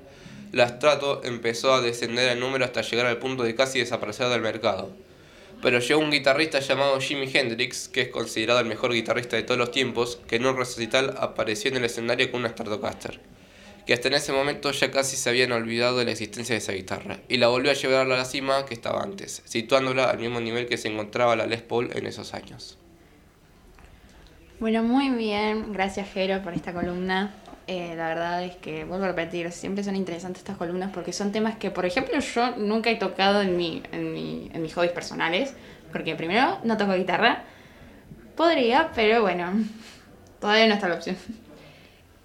la 0.53 0.67
Strato 0.67 1.21
empezó 1.23 1.73
a 1.73 1.81
descender 1.81 2.29
en 2.29 2.39
número 2.39 2.63
hasta 2.63 2.81
llegar 2.81 3.07
al 3.07 3.17
punto 3.17 3.41
de 3.41 3.55
casi 3.55 3.79
desaparecer 3.79 4.27
del 4.29 4.41
mercado. 4.41 4.91
Pero 5.63 5.79
llegó 5.79 6.01
un 6.01 6.11
guitarrista 6.11 6.59
llamado 6.59 6.99
Jimi 6.99 7.27
Hendrix, 7.33 7.87
que 7.87 8.01
es 8.01 8.09
considerado 8.09 8.59
el 8.59 8.67
mejor 8.67 8.93
guitarrista 8.93 9.37
de 9.37 9.43
todos 9.43 9.57
los 9.57 9.71
tiempos, 9.71 10.19
que 10.27 10.35
en 10.35 10.45
un 10.45 10.55
recital 10.55 11.15
apareció 11.17 11.71
en 11.71 11.77
el 11.77 11.85
escenario 11.85 12.29
con 12.29 12.41
una 12.41 12.49
Stratocaster 12.49 13.19
que 13.85 13.93
hasta 13.93 14.07
en 14.07 14.13
ese 14.13 14.31
momento 14.31 14.71
ya 14.71 14.91
casi 14.91 15.17
se 15.17 15.29
habían 15.29 15.51
olvidado 15.51 15.97
de 15.97 16.05
la 16.05 16.11
existencia 16.11 16.53
de 16.53 16.59
esa 16.59 16.71
guitarra, 16.71 17.19
y 17.27 17.37
la 17.37 17.49
volvió 17.49 17.71
a 17.71 17.73
llevar 17.73 18.09
a 18.09 18.17
la 18.17 18.25
cima 18.25 18.65
que 18.65 18.73
estaba 18.73 19.01
antes, 19.03 19.41
situándola 19.45 20.09
al 20.09 20.19
mismo 20.19 20.39
nivel 20.39 20.67
que 20.67 20.77
se 20.77 20.87
encontraba 20.87 21.35
la 21.35 21.47
Les 21.47 21.61
Paul 21.61 21.89
en 21.93 22.05
esos 22.05 22.33
años. 22.33 22.77
Bueno, 24.59 24.83
muy 24.83 25.09
bien. 25.09 25.73
Gracias, 25.73 26.09
Jero, 26.13 26.41
por 26.41 26.53
esta 26.53 26.71
columna. 26.71 27.35
Eh, 27.67 27.93
la 27.95 28.09
verdad 28.09 28.43
es 28.43 28.55
que, 28.57 28.83
vuelvo 28.83 29.05
a 29.05 29.09
repetir, 29.09 29.51
siempre 29.51 29.83
son 29.83 29.95
interesantes 29.95 30.41
estas 30.41 30.57
columnas 30.57 30.91
porque 30.93 31.13
son 31.13 31.31
temas 31.31 31.55
que, 31.55 31.71
por 31.71 31.85
ejemplo, 31.85 32.19
yo 32.19 32.55
nunca 32.57 32.89
he 32.89 32.95
tocado 32.95 33.41
en, 33.41 33.55
mi, 33.55 33.81
en, 33.91 34.13
mi, 34.13 34.49
en 34.53 34.61
mis 34.61 34.73
hobbies 34.73 34.91
personales. 34.91 35.53
Porque 35.91 36.15
primero, 36.15 36.59
no 36.63 36.75
toco 36.75 36.93
guitarra. 36.93 37.43
Podría, 38.35 38.91
pero 38.93 39.21
bueno, 39.21 39.51
todavía 40.41 40.67
no 40.67 40.73
está 40.73 40.89
la 40.89 40.95
opción. 40.95 41.15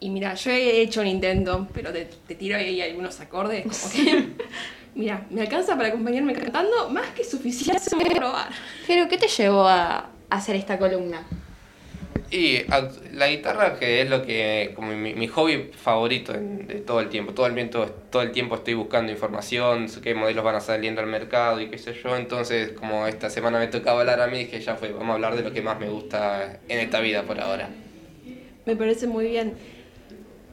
Y 0.00 0.10
mira, 0.10 0.34
yo 0.34 0.50
he 0.50 0.80
hecho 0.80 1.00
un 1.00 1.06
intento, 1.06 1.68
pero 1.72 1.92
te, 1.92 2.04
te 2.04 2.34
tiro 2.34 2.56
ahí 2.56 2.80
algunos 2.80 3.20
acordes, 3.20 3.64
como 3.64 3.92
que... 3.92 4.28
mira, 4.94 5.26
me 5.30 5.42
alcanza 5.42 5.76
para 5.76 5.88
acompañarme 5.88 6.32
cantando, 6.34 6.90
más 6.90 7.08
que 7.10 7.24
suficiente 7.24 7.90
para 7.90 8.14
probar. 8.14 8.48
Jero, 8.86 9.08
¿qué 9.08 9.18
te 9.18 9.28
llevó 9.28 9.66
a 9.66 10.10
hacer 10.30 10.56
esta 10.56 10.78
columna? 10.78 11.24
Y 12.30 12.58
la 13.14 13.28
guitarra 13.28 13.78
que 13.78 14.02
es 14.02 14.10
lo 14.10 14.22
que, 14.24 14.72
como 14.74 14.92
mi, 14.92 15.14
mi 15.14 15.28
hobby 15.28 15.70
favorito 15.72 16.34
en- 16.34 16.66
de 16.66 16.74
todo 16.80 17.00
el 17.00 17.08
tiempo, 17.08 17.32
todo 17.32 17.46
el, 17.46 17.70
todo 18.10 18.22
el 18.22 18.32
tiempo 18.32 18.56
estoy 18.56 18.74
buscando 18.74 19.10
información, 19.10 19.86
qué 20.02 20.14
modelos 20.14 20.44
van 20.44 20.56
a 20.56 20.60
saliendo 20.60 21.00
al 21.00 21.06
mercado 21.06 21.60
y 21.60 21.68
qué 21.70 21.78
sé 21.78 21.94
yo, 21.94 22.16
entonces 22.16 22.72
como 22.72 23.06
esta 23.06 23.30
semana 23.30 23.58
me 23.58 23.68
tocaba 23.68 24.00
hablar 24.00 24.20
a 24.20 24.26
mí, 24.26 24.38
dije 24.40 24.60
ya 24.60 24.76
fue, 24.76 24.92
vamos 24.92 25.10
a 25.10 25.14
hablar 25.14 25.36
de 25.36 25.42
lo 25.42 25.52
que 25.52 25.62
más 25.62 25.80
me 25.80 25.88
gusta 25.88 26.60
en 26.68 26.78
esta 26.80 27.00
vida 27.00 27.22
por 27.22 27.40
ahora. 27.40 27.70
Me 28.66 28.76
parece 28.76 29.06
muy 29.06 29.26
bien. 29.28 29.54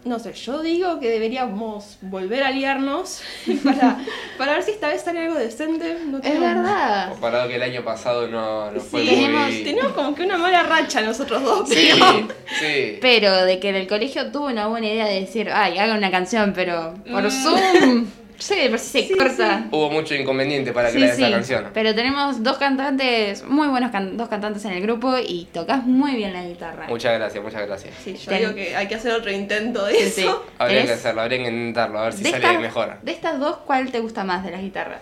No 0.06 0.20
sé, 0.20 0.34
yo 0.34 0.62
digo 0.62 1.00
que 1.00 1.10
deberíamos 1.10 1.98
volver 2.02 2.44
a 2.44 2.50
aliarnos 2.50 3.22
para, 3.64 3.98
para 4.38 4.54
ver 4.54 4.62
si 4.64 4.70
esta 4.72 4.90
vez 4.90 5.02
sale 5.02 5.22
algo 5.26 5.34
decente. 5.34 5.98
No 6.06 6.18
Es 6.20 6.24
tenemos- 6.24 6.42
verdad. 6.64 7.10
Comparado 7.10 7.48
que 7.50 7.56
el 7.56 7.64
año 7.64 7.84
pasado 7.84 8.28
no, 8.28 8.70
no 8.70 8.80
fue 8.80 9.02
Sí, 9.02 9.08
Tenemos- 9.10 9.48
muy... 9.52 9.64
tenemos 9.64 9.92
como 9.94 10.14
que 10.14 10.22
una 10.24 10.38
mala 10.38 10.62
racha 10.62 11.02
nosotros 11.02 11.42
dos. 11.44 11.68
Sí, 11.70 11.90
pero- 11.94 12.28
sí. 12.60 12.98
Pero 13.02 13.46
de 13.46 13.60
que 13.60 13.70
en 13.70 13.76
el 13.78 13.88
colegio 13.88 14.32
tuvo 14.32 14.46
una 14.46 14.68
buena 14.68 14.86
idea 14.88 15.08
de 15.08 15.22
decir, 15.22 15.50
ay, 15.52 15.80
haga 15.80 15.96
una 15.96 16.12
canción, 16.12 16.54
pero 16.56 16.94
por 17.12 17.24
Mm. 17.24 17.32
Zoom. 17.32 18.06
Sí, 18.38 18.56
de 18.56 18.70
por 18.70 18.80
sí 18.80 19.02
se 19.02 19.08
Sí, 19.08 19.18
corta. 19.18 19.66
Hubo 19.72 19.90
mucho 19.90 20.14
inconveniente 20.16 20.72
para 20.74 20.90
Sí, 20.90 20.98
crear 20.98 21.16
sí, 21.16 21.24
esa 21.24 21.32
canción. 21.32 21.68
Pero 21.74 21.96
tenemos 21.96 22.44
dos 22.44 22.58
cantantes, 22.58 23.44
muy 23.44 23.68
buenos 23.68 23.92
can- 23.92 24.18
dos 24.18 24.28
cantantes 24.30 24.64
en 24.66 24.72
el 24.74 24.82
grupo 24.82 25.16
y 25.18 25.48
tocas 25.54 25.84
muy 25.86 26.16
bien 26.16 26.34
la 26.34 26.44
guitarra. 26.44 26.88
Muchas 26.88 27.18
gracias, 27.18 27.44
muchas 27.44 27.66
gracias. 27.66 27.94
Sí, 28.04 28.16
yo 28.16 28.30
Ten- 28.30 28.40
digo 28.42 28.56
que 28.56 28.76
hay 28.76 28.88
que 28.88 28.96
hacer 28.96 29.14
otro 29.14 29.32
intento 29.32 29.86
de 29.86 29.94
Sí, 29.96 30.22
eso. 30.22 30.44
sí. 30.46 30.52
Habría 30.58 30.86
que 30.86 30.92
hacerlo, 30.94 31.22
habría 31.22 31.38
que 31.40 31.44
intentarlo, 31.50 32.00
a 32.00 32.04
ver 32.04 32.14
si 32.14 32.24
de, 32.24 32.32
sale 32.32 32.44
estas- 32.46 32.62
mejor. 32.62 32.98
de 33.02 33.12
estas 33.12 33.40
dos, 33.40 33.58
¿cuál 33.66 33.92
te 33.92 34.00
gusta 34.00 34.24
más 34.24 34.44
de 34.44 34.52
las 34.52 34.62
guitarras? 34.62 35.00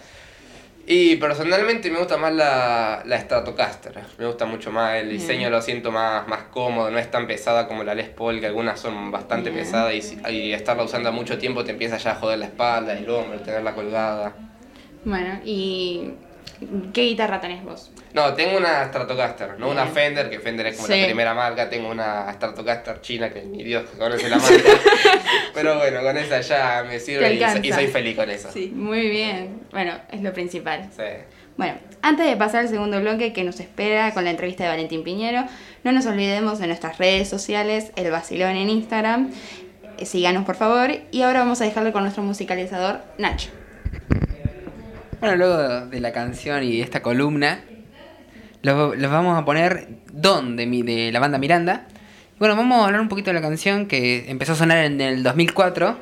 Y 0.85 1.15
personalmente 1.15 1.89
me 1.89 1.97
gusta 1.97 2.17
más 2.17 2.33
la, 2.33 3.03
la 3.05 3.17
Stratocaster. 3.19 3.93
Me 4.17 4.25
gusta 4.25 4.45
mucho 4.45 4.69
más, 4.69 4.95
el 4.95 5.09
diseño 5.09 5.49
lo 5.49 5.61
siento 5.61 5.91
más, 5.91 6.27
más 6.27 6.43
cómodo, 6.51 6.91
no 6.91 6.99
es 6.99 7.09
tan 7.09 7.25
pesada 7.25 7.67
como 7.69 7.85
la 7.85 7.95
Les 7.95 8.09
Paul, 8.09 8.41
que 8.41 8.47
algunas 8.47 8.81
son 8.81 9.09
bastante 9.09 9.49
Bien. 9.49 9.63
pesadas 9.63 9.93
y, 9.93 10.19
y 10.29 10.51
estarla 10.53 10.83
usando 10.83 11.11
mucho 11.13 11.37
tiempo 11.37 11.63
te 11.63 11.71
empieza 11.71 11.97
ya 11.97 12.11
a 12.11 12.15
joder 12.15 12.39
la 12.39 12.45
espalda, 12.45 12.93
el 12.97 13.09
hombro, 13.09 13.39
tenerla 13.39 13.73
colgada. 13.73 14.33
Bueno, 15.05 15.39
¿y 15.45 16.11
qué 16.93 17.01
guitarra 17.03 17.39
tenés 17.41 17.63
vos? 17.63 17.91
No, 18.13 18.33
tengo 18.33 18.57
una 18.57 18.85
Stratocaster, 18.85 19.59
no 19.59 19.69
una. 19.69 19.87
Fender, 19.87 20.29
que 20.29 20.39
Fender 20.39 20.67
es 20.67 20.75
como 20.75 20.87
Sí. 20.87 20.99
la 20.99 21.05
primera 21.05 21.33
marca, 21.33 21.69
tengo 21.69 21.89
una 21.89 22.31
Stratocaster 22.33 23.01
china 23.01 23.29
que 23.29 23.43
ni 23.43 23.63
Dios 23.63 23.83
conoce 23.97 24.29
la 24.29 24.37
marca. 24.37 24.55
Pero 25.53 25.77
bueno, 25.77 26.01
con 26.01 26.17
esa 26.17 26.41
ya 26.41 26.83
me 26.87 26.99
sirve 26.99 27.33
y, 27.33 27.71
soy 27.71 27.87
feliz 27.87 28.15
con 28.15 28.29
eso. 28.29 28.51
Sí. 28.51 28.71
Muy 28.75 29.09
bien. 29.09 29.61
Bueno, 29.71 29.93
es 30.11 30.21
lo 30.21 30.33
principal. 30.33 30.89
Sí. 30.95 31.03
Bueno, 31.57 31.75
antes 32.01 32.25
de 32.25 32.35
pasar 32.35 32.61
al 32.61 32.69
segundo 32.69 32.99
bloque 32.99 33.31
que 33.33 33.43
nos 33.43 33.59
espera 33.59 34.11
con 34.13 34.23
la 34.23 34.31
entrevista 34.31 34.63
de 34.63 34.69
Valentín 34.69 35.03
Piñero, 35.03 35.45
no 35.83 35.91
nos 35.91 36.05
olvidemos 36.05 36.59
de 36.59 36.67
nuestras 36.67 36.97
redes 36.97 37.29
sociales, 37.29 37.91
el 37.95 38.09
vacilón 38.09 38.55
en 38.55 38.69
Instagram. 38.69 39.31
Eh, 39.97 40.05
Síganos 40.05 40.45
por 40.45 40.55
favor. 40.55 40.91
Y 41.11 41.21
ahora 41.21 41.39
vamos 41.39 41.61
a 41.61 41.65
dejarlo 41.65 41.91
con 41.93 42.03
nuestro 42.03 42.23
musicalizador, 42.23 43.01
Nacho. 43.17 43.49
Bueno, 45.23 45.37
luego 45.37 45.85
de 45.85 46.01
la 46.01 46.11
canción 46.11 46.65
y 46.65 46.81
esta 46.81 47.01
columna, 47.01 47.61
los, 48.61 48.99
vamos 49.09 49.39
a 49.41 49.45
poner 49.45 49.87
Don 50.11 50.57
de, 50.57 50.65
mi- 50.65 50.81
de 50.81 51.13
la 51.13 51.21
banda 51.21 51.37
Miranda. 51.37 51.87
Bueno, 52.39 52.57
vamos 52.57 52.81
a 52.81 52.87
hablar 52.87 52.99
un 52.99 53.07
poquito 53.07 53.29
de 53.29 53.35
la 53.35 53.41
canción 53.41 53.85
que 53.85 54.29
empezó 54.29 54.51
a 54.51 54.55
sonar 54.55 54.79
en 54.83 54.99
el 54.99 55.23
2004. 55.23 55.97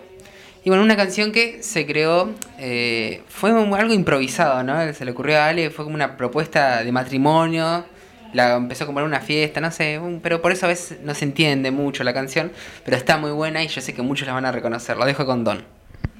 Y 0.63 0.69
bueno, 0.71 0.83
una 0.83 0.95
canción 0.95 1.31
que 1.31 1.61
se 1.61 1.85
creó, 1.85 2.31
eh, 2.57 3.21
fue 3.27 3.51
algo 3.51 3.93
improvisado, 3.93 4.63
¿no? 4.63 4.91
Se 4.91 5.05
le 5.05 5.11
ocurrió 5.11 5.37
a 5.37 5.49
Ale, 5.49 5.69
fue 5.69 5.85
como 5.85 5.93
una 5.93 6.17
propuesta 6.17 6.83
de 6.83 6.91
matrimonio. 6.91 7.85
La 8.33 8.55
empezó 8.55 8.87
como 8.87 9.01
en 9.01 9.05
una 9.05 9.19
fiesta, 9.19 9.61
no 9.61 9.69
sé, 9.69 10.01
pero 10.23 10.41
por 10.41 10.51
eso 10.51 10.65
a 10.65 10.69
veces 10.69 10.97
no 11.03 11.13
se 11.13 11.25
entiende 11.25 11.69
mucho 11.69 12.03
la 12.03 12.15
canción. 12.15 12.51
Pero 12.83 12.97
está 12.97 13.17
muy 13.17 13.29
buena 13.29 13.61
y 13.63 13.67
yo 13.67 13.81
sé 13.81 13.93
que 13.93 14.01
muchos 14.01 14.25
la 14.27 14.33
van 14.33 14.45
a 14.45 14.51
reconocer. 14.51 14.97
Lo 14.97 15.05
dejo 15.05 15.27
con 15.27 15.43
Don, 15.43 15.63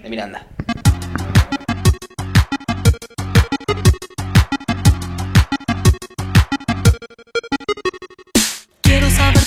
de 0.04 0.08
Miranda. 0.08 0.46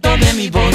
de 0.00 0.32
mi 0.34 0.48
voz 0.50 0.67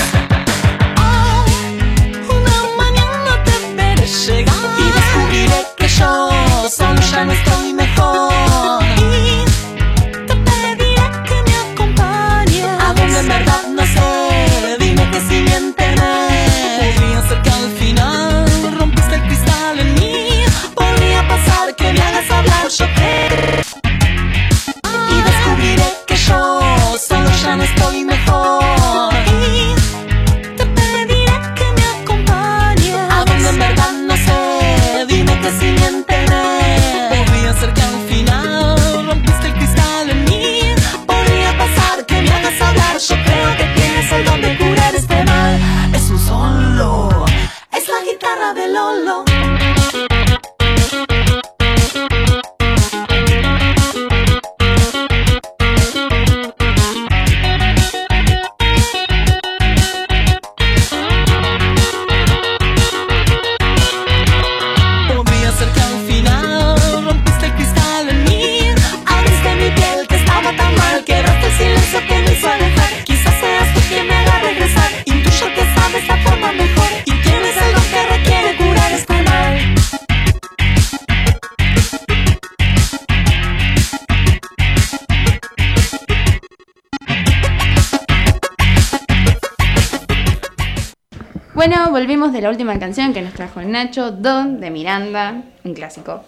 de 92.33 92.41
la 92.41 92.49
última 92.49 92.77
canción 92.79 93.13
que 93.13 93.21
nos 93.21 93.33
trajo 93.33 93.59
el 93.61 93.71
Nacho, 93.71 94.11
Don 94.11 94.59
de 94.59 94.69
Miranda, 94.71 95.41
un 95.63 95.73
clásico. 95.73 96.23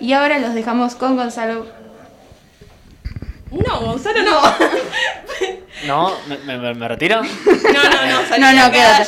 Y 0.00 0.12
ahora 0.12 0.38
los 0.38 0.54
dejamos 0.54 0.94
con 0.94 1.16
Gonzalo. 1.16 1.66
No, 3.50 3.80
Gonzalo 3.80 4.22
no. 4.22 4.40
No, 5.86 6.12
me, 6.46 6.58
me- 6.58 6.74
me- 6.74 6.88
retiro. 6.88 7.22
No, 7.22 7.30
no, 7.84 8.06
no. 8.06 8.28
salí 8.28 8.42
No, 8.42 8.52
no, 8.52 8.70
quédate. 8.70 9.06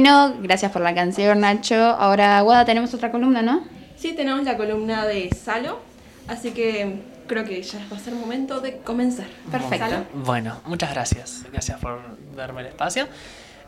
Bueno, 0.00 0.32
gracias 0.40 0.70
por 0.70 0.80
la 0.80 0.94
canción, 0.94 1.40
Nacho. 1.40 1.74
Ahora, 1.74 2.40
Guada, 2.42 2.64
tenemos 2.64 2.94
otra 2.94 3.10
columna, 3.10 3.42
¿no? 3.42 3.64
Sí, 3.96 4.12
tenemos 4.12 4.44
la 4.44 4.56
columna 4.56 5.04
de 5.04 5.28
Salo, 5.30 5.80
así 6.28 6.52
que 6.52 7.00
creo 7.26 7.44
que 7.44 7.60
ya 7.60 7.80
va 7.92 7.96
a 7.96 8.00
ser 8.00 8.14
momento 8.14 8.60
de 8.60 8.76
comenzar. 8.76 9.26
Perfecto. 9.50 9.88
¿Salo? 9.88 10.04
Bueno, 10.14 10.60
muchas 10.66 10.92
gracias. 10.92 11.42
Gracias 11.50 11.80
por 11.80 12.00
darme 12.36 12.60
el 12.60 12.68
espacio. 12.68 13.08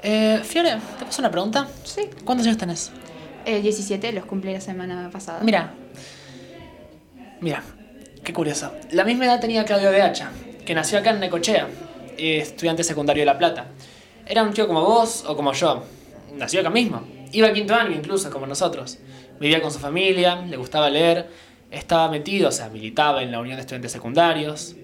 Eh, 0.04 0.40
Fiore, 0.44 0.76
¿te 1.00 1.04
paso 1.04 1.20
una 1.20 1.32
pregunta? 1.32 1.66
Sí. 1.82 2.08
¿Cuántos 2.24 2.46
años 2.46 2.58
tenés? 2.58 2.92
El 3.44 3.62
17 3.62 4.12
los 4.12 4.24
cumplí 4.24 4.52
la 4.52 4.60
semana 4.60 5.10
pasada. 5.10 5.40
Mira. 5.42 5.74
Mira, 7.40 7.60
qué 8.22 8.32
curioso. 8.32 8.72
La 8.92 9.02
misma 9.02 9.24
edad 9.24 9.40
tenía 9.40 9.64
Claudio 9.64 9.90
de 9.90 10.00
Hacha, 10.00 10.30
que 10.64 10.76
nació 10.76 11.00
acá 11.00 11.10
en 11.10 11.18
Necochea, 11.18 11.66
eh, 12.16 12.38
estudiante 12.38 12.84
secundario 12.84 13.22
de 13.22 13.26
La 13.26 13.36
Plata. 13.36 13.66
Era 14.26 14.44
un 14.44 14.54
tío 14.54 14.68
como 14.68 14.84
vos 14.84 15.24
o 15.26 15.34
como 15.34 15.52
yo. 15.54 15.82
Nació 16.34 16.60
acá 16.60 16.70
mismo. 16.70 17.02
Iba 17.32 17.48
a 17.48 17.52
quinto 17.52 17.74
año 17.74 17.96
incluso, 17.96 18.30
como 18.30 18.46
nosotros. 18.46 18.98
Vivía 19.38 19.62
con 19.62 19.70
su 19.70 19.78
familia, 19.78 20.36
le 20.42 20.56
gustaba 20.56 20.90
leer, 20.90 21.28
estaba 21.70 22.10
metido, 22.10 22.48
o 22.48 22.52
sea, 22.52 22.68
militaba 22.68 23.22
en 23.22 23.30
la 23.30 23.40
Unión 23.40 23.56
de 23.56 23.62
Estudiantes 23.62 23.92
Secundarios. 23.92 24.76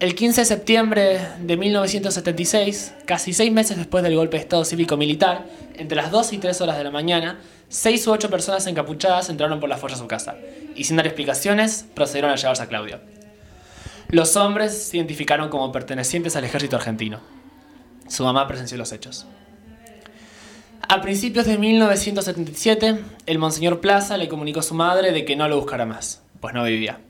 El 0.00 0.14
15 0.14 0.40
de 0.40 0.44
septiembre 0.44 1.20
de 1.40 1.56
1976, 1.56 2.94
casi 3.06 3.32
seis 3.32 3.52
meses 3.52 3.76
después 3.76 4.02
del 4.02 4.16
golpe 4.16 4.36
de 4.36 4.42
Estado 4.42 4.64
cívico-militar, 4.64 5.46
entre 5.76 5.96
las 5.96 6.10
2 6.10 6.32
y 6.32 6.38
3 6.38 6.60
horas 6.62 6.78
de 6.78 6.84
la 6.84 6.90
mañana, 6.90 7.38
seis 7.68 8.06
u 8.06 8.12
ocho 8.12 8.28
personas 8.28 8.66
encapuchadas 8.66 9.28
entraron 9.28 9.60
por 9.60 9.68
la 9.68 9.76
fuerza 9.76 9.96
a 9.96 10.00
su 10.00 10.08
casa 10.08 10.36
y 10.74 10.84
sin 10.84 10.96
dar 10.96 11.06
explicaciones 11.06 11.86
procedieron 11.94 12.30
a 12.30 12.36
llevarse 12.36 12.62
a 12.62 12.66
Claudio. 12.66 13.00
Los 14.08 14.36
hombres 14.36 14.76
se 14.76 14.96
identificaron 14.96 15.48
como 15.48 15.72
pertenecientes 15.72 16.36
al 16.36 16.44
ejército 16.44 16.76
argentino. 16.76 17.20
Su 18.08 18.24
mamá 18.24 18.46
presenció 18.46 18.76
los 18.76 18.92
hechos. 18.92 19.26
A 20.86 21.00
principios 21.00 21.46
de 21.46 21.56
1977, 21.56 23.00
el 23.24 23.38
monseñor 23.38 23.80
Plaza 23.80 24.18
le 24.18 24.28
comunicó 24.28 24.60
a 24.60 24.62
su 24.62 24.74
madre 24.74 25.12
de 25.12 25.24
que 25.24 25.34
no 25.34 25.48
lo 25.48 25.56
buscara 25.56 25.86
más, 25.86 26.22
pues 26.40 26.52
no 26.52 26.62
vivía. 26.64 27.00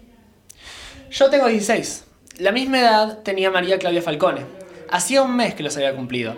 Yo 1.11 1.29
tengo 1.29 1.49
16. 1.49 2.05
La 2.39 2.53
misma 2.53 2.79
edad 2.81 3.19
tenía 3.25 3.51
María 3.51 3.79
Claudia 3.81 4.01
Falcone. 4.01 4.43
Hacía 4.91 5.23
un 5.23 5.35
mes 5.35 5.55
que 5.55 5.65
los 5.65 5.77
había 5.77 5.97
cumplido. 5.97 6.35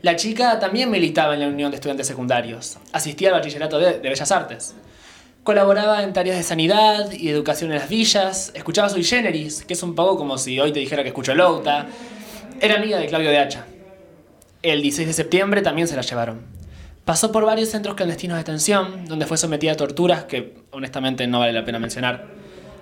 La 0.00 0.16
chica 0.16 0.58
también 0.58 0.90
militaba 0.90 1.34
en 1.34 1.40
la 1.40 1.48
Unión 1.48 1.70
de 1.70 1.74
Estudiantes 1.74 2.06
Secundarios, 2.06 2.78
asistía 2.92 3.28
al 3.28 3.34
Bachillerato 3.34 3.78
de, 3.78 3.98
Bellas 3.98 4.32
Artes. 4.32 4.74
Colaboraba 5.42 6.02
en 6.02 6.14
tareas 6.14 6.38
de 6.38 6.42
sanidad 6.42 7.12
y 7.12 7.28
educación 7.28 7.72
en 7.72 7.78
las 7.78 7.90
villas, 7.90 8.52
escuchaba 8.54 8.88
Sui 8.88 9.04
Generis, 9.04 9.64
que 9.64 9.74
es 9.74 9.82
un 9.82 9.94
poco 9.94 10.16
como 10.16 10.38
si 10.38 10.58
hoy 10.58 10.72
te 10.72 10.80
dijera 10.80 11.02
que 11.02 11.10
escucho 11.10 11.34
Louta. 11.34 11.88
Era 12.58 12.76
amiga 12.76 12.98
de 12.98 13.06
Claudio 13.06 13.28
de 13.28 13.38
Hacha. 13.38 13.66
El 14.62 14.80
16 14.80 15.08
de 15.08 15.14
septiembre 15.14 15.60
también 15.60 15.86
se 15.86 15.96
la 15.96 16.02
llevaron. 16.02 16.49
Pasó 17.10 17.32
por 17.32 17.44
varios 17.44 17.70
centros 17.70 17.96
clandestinos 17.96 18.36
de 18.36 18.44
detención, 18.44 19.04
donde 19.06 19.26
fue 19.26 19.36
sometida 19.36 19.72
a 19.72 19.74
torturas 19.74 20.26
que 20.26 20.54
honestamente 20.70 21.26
no 21.26 21.40
vale 21.40 21.52
la 21.52 21.64
pena 21.64 21.80
mencionar, 21.80 22.28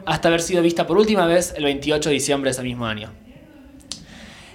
hasta 0.04 0.28
haber 0.28 0.42
sido 0.42 0.60
vista 0.60 0.86
por 0.86 0.98
última 0.98 1.24
vez 1.24 1.54
el 1.56 1.64
28 1.64 2.10
de 2.10 2.12
diciembre 2.12 2.50
de 2.50 2.52
ese 2.52 2.62
mismo 2.62 2.84
año. 2.84 3.10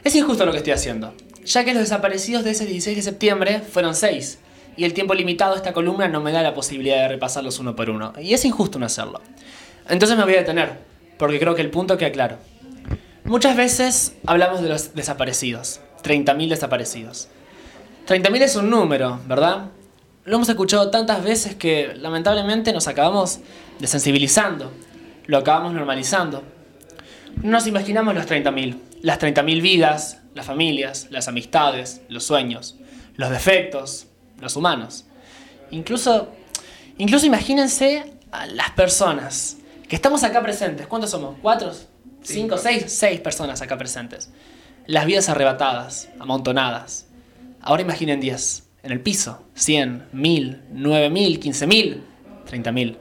Es 0.04 0.16
injusto 0.16 0.46
lo 0.46 0.52
que 0.52 0.60
estoy 0.60 0.74
haciendo, 0.74 1.16
ya 1.44 1.66
que 1.66 1.74
los 1.74 1.82
desaparecidos 1.82 2.44
de 2.44 2.52
ese 2.52 2.68
16 2.68 2.98
de 2.98 3.02
septiembre 3.02 3.62
fueron 3.62 3.96
seis, 3.96 4.38
y 4.78 4.84
el 4.84 4.94
tiempo 4.94 5.16
limitado 5.16 5.54
de 5.54 5.58
esta 5.58 5.74
columna 5.74 6.08
no 6.08 6.22
me 6.22 6.32
da 6.32 6.44
la 6.44 6.54
posibilidad 6.54 6.98
de 6.98 7.08
repasarlos 7.08 7.58
uno 7.58 7.76
por 7.76 7.90
uno, 7.90 8.14
y 8.22 8.36
es 8.36 8.46
injusto 8.46 8.78
no 8.78 8.86
hacerlo. 8.86 9.22
Entonces 9.90 10.16
me 10.16 10.24
voy 10.24 10.36
a 10.36 10.42
detener, 10.42 10.78
porque 11.18 11.40
creo 11.40 11.56
que 11.56 11.64
el 11.64 11.72
punto 11.72 11.98
queda 11.98 12.12
claro. 12.12 12.38
Muchas 13.24 13.58
veces 13.58 14.14
hablamos 14.28 14.62
de 14.62 14.70
los 14.70 14.94
desaparecidos, 14.94 15.82
30.000 16.04 16.50
desaparecidos. 16.50 17.28
30.000 18.08 18.42
es 18.42 18.56
un 18.58 18.70
número, 18.70 19.20
¿verdad? 19.28 19.70
Lo 20.26 20.36
hemos 20.36 20.50
escuchado 20.50 20.90
tantas 20.92 21.24
veces 21.24 21.56
que 21.56 21.94
lamentablemente 21.96 22.74
nos 22.74 22.88
acabamos 22.88 23.40
desensibilizando, 23.80 24.72
lo 25.26 25.38
acabamos 25.38 25.74
normalizando. 25.74 26.44
No 27.42 27.52
nos 27.52 27.68
imaginamos 27.68 28.14
los 28.14 28.26
30.000, 28.26 28.78
las 29.02 29.20
30.000 29.20 29.62
vidas, 29.62 30.22
las 30.34 30.46
familias, 30.46 31.08
las 31.12 31.28
amistades, 31.30 32.02
los 32.10 32.26
sueños, 32.26 32.76
los 33.16 33.30
defectos, 33.30 34.08
los 34.40 34.56
humanos. 34.58 35.06
Incluso, 35.72 36.30
incluso 36.98 37.26
imagínense 37.26 38.14
a 38.32 38.46
las 38.48 38.72
personas 38.72 39.58
que 39.88 39.96
estamos 39.96 40.24
acá 40.24 40.42
presentes. 40.42 40.88
¿Cuántos 40.88 41.12
somos? 41.12 41.38
¿Cuatro? 41.42 41.72
¿Cinco? 42.22 42.58
¿Seis? 42.58 42.86
Seis 42.88 43.22
personas 43.22 43.62
acá 43.62 43.78
presentes. 43.78 44.30
Las 44.88 45.06
vidas 45.06 45.30
arrebatadas, 45.30 46.10
amontonadas. 46.20 47.08
Ahora 47.64 47.82
imaginen 47.82 48.20
10. 48.20 48.64
En 48.84 48.92
el 48.92 49.00
piso. 49.00 49.42
100, 49.56 50.10
1000, 50.12 50.64
9000, 50.72 51.40
15000, 51.40 52.04
30000. 52.46 52.98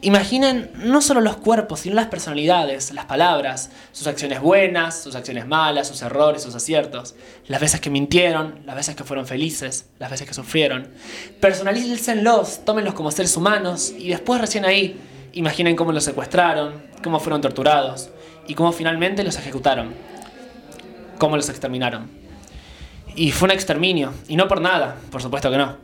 Imaginen 0.00 0.70
no 0.76 1.02
solo 1.02 1.20
los 1.20 1.38
cuerpos, 1.38 1.80
sino 1.80 1.96
las 1.96 2.06
personalidades, 2.06 2.92
las 2.92 3.06
palabras, 3.06 3.70
sus 3.90 4.06
acciones 4.06 4.40
buenas, 4.40 5.02
sus 5.02 5.16
acciones 5.16 5.44
malas, 5.44 5.88
sus 5.88 6.00
errores, 6.02 6.40
sus 6.40 6.54
aciertos, 6.54 7.16
las 7.48 7.60
veces 7.60 7.80
que 7.80 7.90
mintieron, 7.90 8.60
las 8.64 8.76
veces 8.76 8.94
que 8.94 9.02
fueron 9.02 9.26
felices, 9.26 9.86
las 9.98 10.08
veces 10.08 10.28
que 10.28 10.34
sufrieron. 10.34 10.86
Personalícenlos, 11.40 12.64
tómenlos 12.64 12.94
como 12.94 13.10
seres 13.10 13.36
humanos 13.36 13.90
y 13.90 14.10
después 14.10 14.40
recién 14.40 14.64
ahí 14.64 15.00
imaginen 15.32 15.74
cómo 15.74 15.90
los 15.90 16.04
secuestraron, 16.04 16.80
cómo 17.02 17.18
fueron 17.18 17.40
torturados 17.40 18.10
y 18.46 18.54
cómo 18.54 18.70
finalmente 18.70 19.24
los 19.24 19.36
ejecutaron, 19.36 19.94
cómo 21.18 21.36
los 21.36 21.48
exterminaron. 21.48 22.17
Y 23.16 23.32
fue 23.32 23.46
un 23.46 23.52
exterminio, 23.52 24.12
y 24.28 24.36
no 24.36 24.48
por 24.48 24.60
nada, 24.60 24.96
por 25.10 25.22
supuesto 25.22 25.50
que 25.50 25.56
no. 25.56 25.76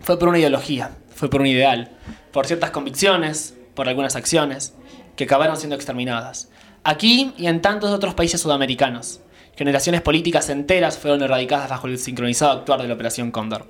Fue 0.00 0.18
por 0.18 0.28
una 0.28 0.38
ideología, 0.38 0.96
fue 1.14 1.28
por 1.28 1.40
un 1.40 1.46
ideal, 1.46 1.90
por 2.32 2.46
ciertas 2.46 2.70
convicciones, 2.70 3.54
por 3.74 3.88
algunas 3.88 4.16
acciones, 4.16 4.74
que 5.16 5.24
acabaron 5.24 5.56
siendo 5.56 5.76
exterminadas. 5.76 6.48
Aquí 6.84 7.32
y 7.36 7.46
en 7.46 7.60
tantos 7.60 7.90
otros 7.90 8.14
países 8.14 8.40
sudamericanos, 8.40 9.20
generaciones 9.56 10.00
políticas 10.00 10.48
enteras 10.48 10.96
fueron 10.96 11.22
erradicadas 11.22 11.68
bajo 11.68 11.86
el 11.86 11.98
sincronizado 11.98 12.52
actuar 12.52 12.80
de 12.80 12.88
la 12.88 12.94
Operación 12.94 13.30
Cóndor. 13.30 13.66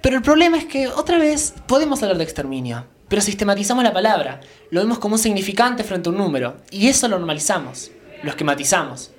Pero 0.00 0.16
el 0.16 0.22
problema 0.22 0.58
es 0.58 0.66
que, 0.66 0.86
otra 0.86 1.18
vez, 1.18 1.54
podemos 1.66 2.02
hablar 2.02 2.18
de 2.18 2.24
exterminio, 2.24 2.84
pero 3.08 3.22
sistematizamos 3.22 3.82
la 3.82 3.92
palabra, 3.92 4.40
lo 4.70 4.80
vemos 4.80 4.98
como 4.98 5.14
un 5.14 5.18
significante 5.18 5.82
frente 5.82 6.08
a 6.08 6.12
un 6.12 6.18
número, 6.18 6.58
y 6.70 6.88
eso 6.88 7.08
lo 7.08 7.18
normalizamos, 7.18 7.90
lo 8.22 8.28
esquematizamos. 8.28 9.13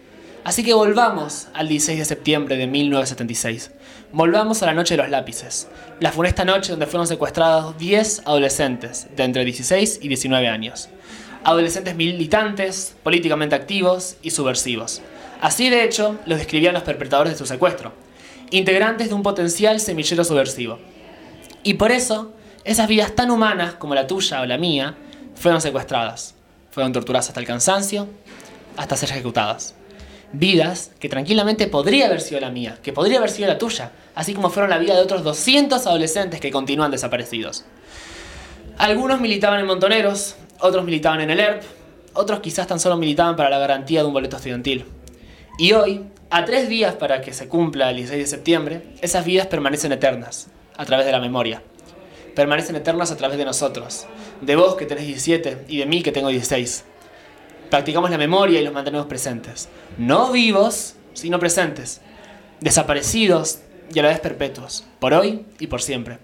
Así 0.45 0.63
que 0.63 0.75
volvamos 0.75 1.47
al 1.55 1.67
16 1.67 1.97
de 1.97 2.05
septiembre 2.05 2.55
de 2.55 2.67
1976. 2.67 3.71
Volvamos 4.11 4.61
a 4.61 4.67
la 4.67 4.75
noche 4.75 4.95
de 4.95 5.01
los 5.01 5.09
lápices. 5.09 5.67
La 5.99 6.11
funesta 6.11 6.45
noche 6.45 6.71
donde 6.71 6.85
fueron 6.85 7.07
secuestrados 7.07 7.75
10 7.79 8.21
adolescentes 8.25 9.07
de 9.15 9.23
entre 9.23 9.43
16 9.43 10.01
y 10.03 10.07
19 10.07 10.47
años. 10.47 10.89
Adolescentes 11.43 11.95
militantes, 11.95 12.95
políticamente 13.01 13.55
activos 13.55 14.17
y 14.21 14.29
subversivos. 14.29 15.01
Así 15.41 15.71
de 15.71 15.83
hecho 15.83 16.19
los 16.27 16.37
describían 16.37 16.75
los 16.75 16.83
perpetradores 16.83 17.33
de 17.33 17.39
su 17.39 17.47
secuestro. 17.47 17.93
Integrantes 18.51 19.09
de 19.09 19.15
un 19.15 19.23
potencial 19.23 19.79
semillero 19.79 20.23
subversivo. 20.23 20.77
Y 21.63 21.73
por 21.73 21.91
eso, 21.91 22.33
esas 22.63 22.87
vidas 22.87 23.15
tan 23.15 23.31
humanas 23.31 23.73
como 23.73 23.95
la 23.95 24.05
tuya 24.05 24.41
o 24.41 24.45
la 24.45 24.59
mía 24.59 24.95
fueron 25.33 25.59
secuestradas. 25.59 26.35
Fueron 26.69 26.93
torturadas 26.93 27.29
hasta 27.29 27.39
el 27.39 27.47
cansancio, 27.47 28.07
hasta 28.77 28.95
ser 28.95 29.09
ejecutadas 29.09 29.73
vidas 30.39 30.91
que 30.99 31.09
tranquilamente 31.09 31.67
podría 31.67 32.07
haber 32.07 32.21
sido 32.21 32.41
la 32.41 32.49
mía, 32.49 32.77
que 32.83 32.93
podría 32.93 33.17
haber 33.17 33.29
sido 33.29 33.47
la 33.47 33.57
tuya, 33.57 33.91
así 34.15 34.33
como 34.33 34.49
fueron 34.49 34.69
la 34.69 34.77
vida 34.77 34.95
de 34.95 35.01
otros 35.01 35.23
200 35.23 35.85
adolescentes 35.87 36.39
que 36.39 36.51
continúan 36.51 36.91
desaparecidos. 36.91 37.65
Algunos 38.77 39.21
militaban 39.21 39.59
en 39.59 39.65
Montoneros, 39.65 40.35
otros 40.59 40.83
militaban 40.83 41.21
en 41.21 41.31
el 41.31 41.39
ERP, 41.39 41.63
otros 42.13 42.39
quizás 42.39 42.67
tan 42.67 42.79
solo 42.79 42.97
militaban 42.97 43.35
para 43.35 43.49
la 43.49 43.57
garantía 43.57 44.01
de 44.01 44.07
un 44.07 44.13
boleto 44.13 44.37
estudiantil. 44.37 44.85
Y 45.57 45.73
hoy, 45.73 46.03
a 46.29 46.43
tres 46.45 46.67
días 46.67 46.95
para 46.95 47.21
que 47.21 47.33
se 47.33 47.47
cumpla 47.47 47.89
el 47.89 47.97
16 47.97 48.23
de 48.23 48.27
septiembre, 48.27 48.81
esas 49.01 49.25
vidas 49.25 49.47
permanecen 49.47 49.91
eternas, 49.91 50.47
a 50.75 50.85
través 50.85 51.05
de 51.05 51.11
la 51.11 51.19
memoria. 51.19 51.61
Permanecen 52.35 52.75
eternas 52.75 53.11
a 53.11 53.17
través 53.17 53.37
de 53.37 53.45
nosotros, 53.45 54.07
de 54.41 54.55
vos 54.57 54.75
que 54.75 54.85
tenés 54.85 55.07
17 55.07 55.65
y 55.69 55.77
de 55.77 55.85
mí 55.85 56.03
que 56.03 56.11
tengo 56.11 56.27
16 56.27 56.83
practicamos 57.69 58.09
la 58.09 58.17
memoria 58.17 58.59
y 58.59 58.63
los 58.63 58.73
mantenemos 58.73 59.07
presentes. 59.07 59.69
No 59.97 60.31
vivos, 60.31 60.95
sino 61.13 61.39
presentes. 61.39 62.01
Desaparecidos 62.59 63.59
y 63.93 63.99
a 63.99 64.03
la 64.03 64.09
vez 64.09 64.19
perpetuos, 64.19 64.85
por 64.99 65.13
hoy 65.13 65.45
y 65.59 65.67
por 65.67 65.81
siempre. 65.81 66.19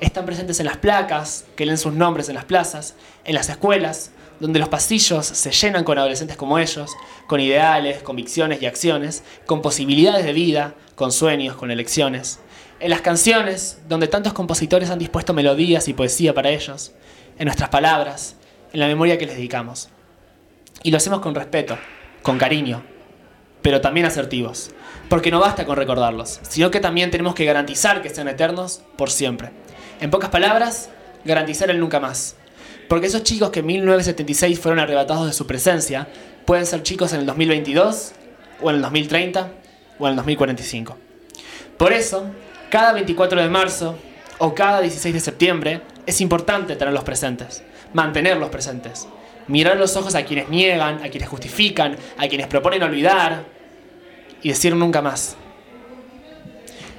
Están 0.00 0.24
presentes 0.24 0.60
en 0.60 0.66
las 0.66 0.78
placas, 0.78 1.44
que 1.56 1.66
leen 1.66 1.78
sus 1.78 1.92
nombres 1.92 2.28
en 2.28 2.34
las 2.34 2.44
plazas, 2.44 2.94
en 3.24 3.34
las 3.34 3.48
escuelas, 3.48 4.12
donde 4.40 4.58
los 4.58 4.70
pasillos 4.70 5.26
se 5.26 5.50
llenan 5.52 5.84
con 5.84 5.98
adolescentes 5.98 6.36
como 6.36 6.58
ellos, 6.58 6.90
con 7.26 7.40
ideales, 7.40 8.02
convicciones 8.02 8.62
y 8.62 8.66
acciones, 8.66 9.22
con 9.44 9.60
posibilidades 9.60 10.24
de 10.24 10.32
vida, 10.32 10.74
con 10.94 11.12
sueños, 11.12 11.56
con 11.56 11.70
elecciones. 11.70 12.40
En 12.80 12.88
las 12.88 13.02
canciones, 13.02 13.78
donde 13.88 14.08
tantos 14.08 14.32
compositores 14.32 14.88
han 14.88 14.98
dispuesto 14.98 15.34
melodías 15.34 15.86
y 15.88 15.92
poesía 15.92 16.32
para 16.32 16.48
ellos. 16.48 16.92
En 17.38 17.44
nuestras 17.44 17.68
palabras, 17.68 18.36
en 18.72 18.80
la 18.80 18.86
memoria 18.86 19.18
que 19.18 19.26
les 19.26 19.36
dedicamos. 19.36 19.90
Y 20.82 20.90
lo 20.90 20.96
hacemos 20.96 21.20
con 21.20 21.34
respeto, 21.34 21.78
con 22.22 22.38
cariño, 22.38 22.82
pero 23.60 23.80
también 23.80 24.06
asertivos. 24.06 24.70
Porque 25.08 25.30
no 25.30 25.40
basta 25.40 25.66
con 25.66 25.76
recordarlos, 25.76 26.40
sino 26.48 26.70
que 26.70 26.80
también 26.80 27.10
tenemos 27.10 27.34
que 27.34 27.44
garantizar 27.44 28.00
que 28.00 28.08
sean 28.08 28.28
eternos 28.28 28.82
por 28.96 29.10
siempre. 29.10 29.50
En 30.00 30.10
pocas 30.10 30.30
palabras, 30.30 30.88
garantizar 31.24 31.68
el 31.68 31.80
nunca 31.80 32.00
más. 32.00 32.36
Porque 32.88 33.08
esos 33.08 33.22
chicos 33.24 33.50
que 33.50 33.60
en 33.60 33.66
1976 33.66 34.58
fueron 34.58 34.78
arrebatados 34.78 35.26
de 35.26 35.32
su 35.32 35.46
presencia 35.46 36.08
pueden 36.46 36.64
ser 36.64 36.82
chicos 36.82 37.12
en 37.12 37.20
el 37.20 37.26
2022, 37.26 38.12
o 38.62 38.70
en 38.70 38.76
el 38.76 38.82
2030, 38.82 39.48
o 39.98 40.06
en 40.06 40.10
el 40.10 40.16
2045. 40.16 40.96
Por 41.76 41.92
eso, 41.92 42.26
cada 42.70 42.92
24 42.92 43.42
de 43.42 43.48
marzo 43.50 43.96
o 44.38 44.54
cada 44.54 44.80
16 44.80 45.14
de 45.14 45.20
septiembre 45.20 45.82
es 46.06 46.20
importante 46.20 46.74
tenerlos 46.76 47.04
presentes, 47.04 47.62
mantenerlos 47.92 48.48
presentes 48.48 49.06
mirar 49.50 49.76
los 49.76 49.96
ojos 49.96 50.14
a 50.14 50.24
quienes 50.24 50.48
niegan, 50.48 51.02
a 51.04 51.08
quienes 51.08 51.28
justifican, 51.28 51.96
a 52.16 52.28
quienes 52.28 52.46
proponen 52.46 52.82
olvidar 52.82 53.44
y 54.42 54.48
decir 54.48 54.74
nunca 54.74 55.02
más. 55.02 55.36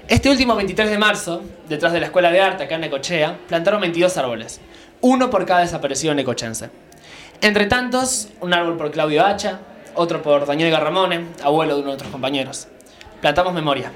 Este 0.08 0.30
último 0.30 0.56
23 0.56 0.90
de 0.90 0.98
marzo, 0.98 1.42
detrás 1.70 1.94
de 1.94 2.02
la 2.02 2.08
Escuela 2.08 2.30
de 2.32 2.42
Arte 2.42 2.66
acá 2.66 2.76
en 2.76 2.82
Necochea, 2.82 3.38
plantaron 3.48 3.80
22 3.80 4.18
árboles, 4.18 4.60
uno 5.00 5.30
por 5.30 5.46
cada 5.46 5.62
desaparecido 5.62 6.14
necochense. 6.14 6.70
Entre 7.40 7.66
tantos, 7.68 8.28
un 8.42 8.54
árbol 8.54 8.76
por 8.76 8.92
Claudio 8.92 9.26
Hacha, 9.26 9.62
otro 9.96 10.22
por 10.22 10.46
Daniel 10.46 10.72
Garramone, 10.72 11.28
abuelo 11.42 11.76
de 11.76 11.82
uno 11.82 11.92
de 11.92 11.94
nuestros 11.94 12.12
compañeros. 12.12 12.68
Plantamos 13.22 13.54
memoria. 13.54 13.92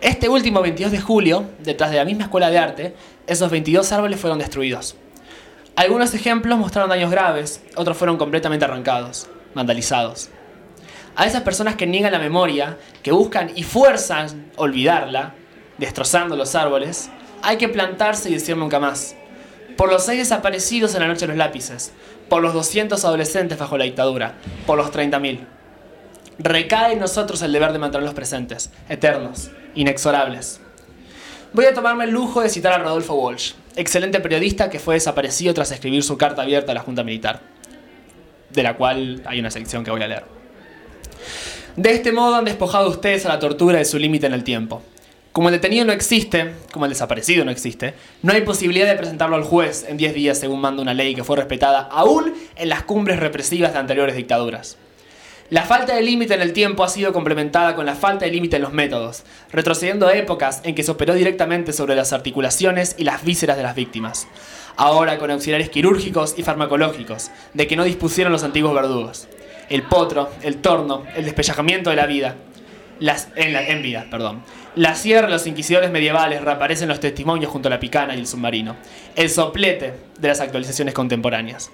Este 0.00 0.28
último 0.28 0.62
22 0.62 0.92
de 0.92 1.00
julio, 1.00 1.50
detrás 1.58 1.90
de 1.90 1.98
la 1.98 2.04
misma 2.04 2.24
Escuela 2.24 2.50
de 2.50 2.58
Arte, 2.58 2.94
esos 3.26 3.50
22 3.50 3.92
árboles 3.92 4.18
fueron 4.18 4.38
destruidos. 4.38 4.96
Algunos 5.76 6.14
ejemplos 6.14 6.56
mostraron 6.56 6.88
daños 6.88 7.10
graves, 7.10 7.60
otros 7.74 7.96
fueron 7.96 8.16
completamente 8.16 8.64
arrancados, 8.64 9.26
vandalizados. 9.56 10.28
A 11.16 11.26
esas 11.26 11.42
personas 11.42 11.74
que 11.74 11.86
niegan 11.86 12.12
la 12.12 12.20
memoria, 12.20 12.78
que 13.02 13.10
buscan 13.10 13.50
y 13.56 13.64
fuerzan 13.64 14.52
olvidarla, 14.54 15.34
destrozando 15.78 16.36
los 16.36 16.54
árboles, 16.54 17.10
hay 17.42 17.56
que 17.56 17.68
plantarse 17.68 18.30
y 18.30 18.34
decir 18.34 18.56
nunca 18.56 18.78
más. 18.78 19.16
Por 19.76 19.90
los 19.90 20.04
seis 20.04 20.20
desaparecidos 20.20 20.94
en 20.94 21.00
la 21.00 21.08
noche 21.08 21.22
de 21.22 21.28
los 21.28 21.36
lápices, 21.36 21.92
por 22.28 22.40
los 22.40 22.54
200 22.54 23.04
adolescentes 23.04 23.58
bajo 23.58 23.76
la 23.76 23.84
dictadura, 23.84 24.34
por 24.66 24.78
los 24.78 24.92
30.000. 24.92 25.40
recae 26.38 26.92
en 26.92 27.00
nosotros 27.00 27.42
el 27.42 27.52
deber 27.52 27.72
de 27.72 27.80
mantenerlos 27.80 28.14
presentes, 28.14 28.70
eternos, 28.88 29.50
inexorables. 29.74 30.60
Voy 31.52 31.64
a 31.64 31.74
tomarme 31.74 32.04
el 32.04 32.10
lujo 32.10 32.40
de 32.40 32.48
citar 32.48 32.72
a 32.72 32.78
Rodolfo 32.78 33.14
Walsh, 33.14 33.54
excelente 33.76 34.20
periodista 34.20 34.70
que 34.70 34.78
fue 34.78 34.94
desaparecido 34.94 35.54
tras 35.54 35.70
escribir 35.70 36.02
su 36.02 36.16
carta 36.16 36.42
abierta 36.42 36.72
a 36.72 36.74
la 36.74 36.82
Junta 36.82 37.02
Militar, 37.02 37.40
de 38.50 38.62
la 38.62 38.76
cual 38.76 39.22
hay 39.26 39.40
una 39.40 39.50
sección 39.50 39.84
que 39.84 39.90
voy 39.90 40.02
a 40.02 40.08
leer. 40.08 40.24
De 41.76 41.90
este 41.90 42.12
modo 42.12 42.36
han 42.36 42.44
despojado 42.44 42.88
ustedes 42.88 43.26
a 43.26 43.30
la 43.30 43.38
tortura 43.38 43.78
de 43.78 43.84
su 43.84 43.98
límite 43.98 44.26
en 44.26 44.34
el 44.34 44.44
tiempo. 44.44 44.82
Como 45.32 45.48
el 45.48 45.54
detenido 45.54 45.84
no 45.84 45.92
existe, 45.92 46.52
como 46.70 46.84
el 46.84 46.92
desaparecido 46.92 47.44
no 47.44 47.50
existe, 47.50 47.94
no 48.22 48.32
hay 48.32 48.42
posibilidad 48.42 48.86
de 48.86 48.94
presentarlo 48.94 49.34
al 49.34 49.42
juez 49.42 49.84
en 49.88 49.96
10 49.96 50.14
días 50.14 50.38
según 50.38 50.60
manda 50.60 50.80
una 50.80 50.94
ley 50.94 51.16
que 51.16 51.24
fue 51.24 51.36
respetada 51.36 51.80
aún 51.90 52.34
en 52.54 52.68
las 52.68 52.84
cumbres 52.84 53.18
represivas 53.18 53.72
de 53.72 53.80
anteriores 53.80 54.14
dictaduras. 54.14 54.78
La 55.50 55.62
falta 55.62 55.94
de 55.94 56.00
límite 56.00 56.32
en 56.32 56.40
el 56.40 56.54
tiempo 56.54 56.84
ha 56.84 56.88
sido 56.88 57.12
complementada 57.12 57.76
con 57.76 57.84
la 57.84 57.94
falta 57.94 58.24
de 58.24 58.30
límite 58.30 58.56
en 58.56 58.62
los 58.62 58.72
métodos, 58.72 59.24
retrocediendo 59.52 60.06
a 60.06 60.14
épocas 60.14 60.62
en 60.64 60.74
que 60.74 60.82
se 60.82 60.90
operó 60.90 61.12
directamente 61.12 61.74
sobre 61.74 61.94
las 61.94 62.14
articulaciones 62.14 62.94
y 62.96 63.04
las 63.04 63.22
vísceras 63.24 63.58
de 63.58 63.62
las 63.62 63.74
víctimas, 63.74 64.26
ahora 64.76 65.18
con 65.18 65.30
auxiliares 65.30 65.68
quirúrgicos 65.68 66.34
y 66.38 66.42
farmacológicos, 66.42 67.30
de 67.52 67.66
que 67.66 67.76
no 67.76 67.84
dispusieron 67.84 68.32
los 68.32 68.42
antiguos 68.42 68.74
verdugos. 68.74 69.28
El 69.68 69.82
potro, 69.82 70.30
el 70.40 70.62
torno, 70.62 71.04
el 71.14 71.26
despellejamiento 71.26 71.90
de 71.90 71.96
la 71.96 72.06
vida, 72.06 72.36
las, 72.98 73.28
en, 73.36 73.52
la, 73.52 73.60
vida, 73.60 74.06
perdón. 74.10 74.42
La 74.76 74.94
sierra, 74.94 75.28
los 75.28 75.46
inquisidores 75.46 75.90
medievales 75.90 76.42
reaparecen 76.42 76.88
los 76.88 77.00
testimonios 77.00 77.52
junto 77.52 77.68
a 77.68 77.70
la 77.70 77.80
picana 77.80 78.16
y 78.16 78.20
el 78.20 78.26
submarino. 78.26 78.76
El 79.14 79.28
soplete 79.28 79.92
de 80.18 80.28
las 80.28 80.40
actualizaciones 80.40 80.94
contemporáneas. 80.94 81.70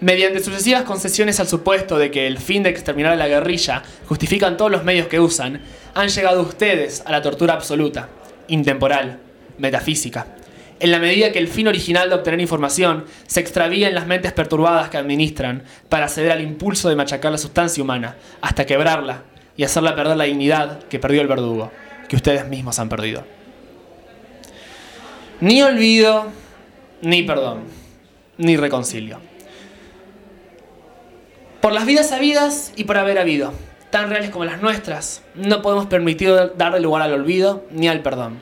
Mediante 0.00 0.42
sucesivas 0.42 0.82
concesiones 0.82 1.40
al 1.40 1.48
supuesto 1.48 1.96
de 1.96 2.10
que 2.10 2.26
el 2.26 2.36
fin 2.36 2.62
de 2.62 2.68
exterminar 2.68 3.12
a 3.12 3.16
la 3.16 3.28
guerrilla 3.28 3.82
justifican 4.06 4.58
todos 4.58 4.70
los 4.70 4.84
medios 4.84 5.06
que 5.06 5.20
usan, 5.20 5.62
han 5.94 6.08
llegado 6.08 6.42
ustedes 6.42 7.02
a 7.06 7.12
la 7.12 7.22
tortura 7.22 7.54
absoluta, 7.54 8.10
intemporal, 8.48 9.20
metafísica. 9.56 10.26
En 10.80 10.90
la 10.90 10.98
medida 10.98 11.32
que 11.32 11.38
el 11.38 11.48
fin 11.48 11.66
original 11.66 12.10
de 12.10 12.16
obtener 12.16 12.42
información 12.42 13.06
se 13.26 13.40
extravía 13.40 13.88
en 13.88 13.94
las 13.94 14.06
mentes 14.06 14.34
perturbadas 14.34 14.90
que 14.90 14.98
administran 14.98 15.62
para 15.88 16.08
ceder 16.08 16.32
al 16.32 16.42
impulso 16.42 16.90
de 16.90 16.96
machacar 16.96 17.32
la 17.32 17.38
sustancia 17.38 17.82
humana, 17.82 18.16
hasta 18.42 18.66
quebrarla 18.66 19.22
y 19.56 19.64
hacerla 19.64 19.96
perder 19.96 20.18
la 20.18 20.24
dignidad 20.24 20.80
que 20.84 20.98
perdió 20.98 21.22
el 21.22 21.28
verdugo, 21.28 21.72
que 22.06 22.16
ustedes 22.16 22.46
mismos 22.46 22.78
han 22.78 22.90
perdido. 22.90 23.24
Ni 25.40 25.62
olvido, 25.62 26.26
ni 27.00 27.22
perdón, 27.22 27.62
ni 28.36 28.58
reconcilio. 28.58 29.35
Por 31.66 31.72
las 31.72 31.84
vidas 31.84 32.12
habidas 32.12 32.72
y 32.76 32.84
por 32.84 32.96
haber 32.96 33.18
habido, 33.18 33.52
tan 33.90 34.08
reales 34.08 34.30
como 34.30 34.44
las 34.44 34.62
nuestras, 34.62 35.22
no 35.34 35.62
podemos 35.62 35.86
permitir 35.86 36.52
darle 36.56 36.78
lugar 36.78 37.02
al 37.02 37.12
olvido 37.12 37.66
ni 37.72 37.88
al 37.88 38.02
perdón. 38.02 38.38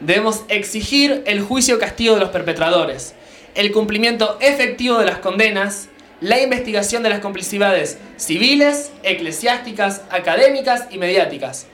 Debemos 0.00 0.42
exigir 0.48 1.22
el 1.26 1.42
juicio 1.42 1.78
castigo 1.78 2.14
de 2.14 2.20
los 2.22 2.30
perpetradores, 2.30 3.14
el 3.54 3.70
cumplimiento 3.70 4.36
efectivo 4.40 4.98
de 4.98 5.06
las 5.06 5.18
condenas, 5.18 5.88
la 6.20 6.42
investigación 6.42 7.04
de 7.04 7.10
las 7.10 7.20
complicidades 7.20 7.98
civiles, 8.16 8.90
eclesiásticas, 9.04 10.02
académicas 10.10 10.88
y 10.90 10.98
mediáticas, 10.98 11.68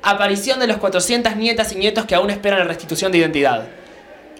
aparición 0.00 0.60
de 0.60 0.66
los 0.68 0.78
400 0.78 1.36
nietas 1.36 1.72
y 1.72 1.76
nietos 1.76 2.06
que 2.06 2.14
aún 2.14 2.30
esperan 2.30 2.60
la 2.60 2.64
restitución 2.64 3.12
de 3.12 3.18
identidad, 3.18 3.68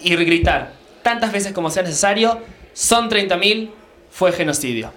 y 0.03 0.17
gritar 0.17 0.73
tantas 1.03 1.33
veces 1.33 1.53
como 1.53 1.69
sea 1.69 1.83
necesario, 1.83 2.41
son 2.73 3.11
30.000, 3.11 3.69
fue 4.11 4.33
genocidio. 4.33 4.91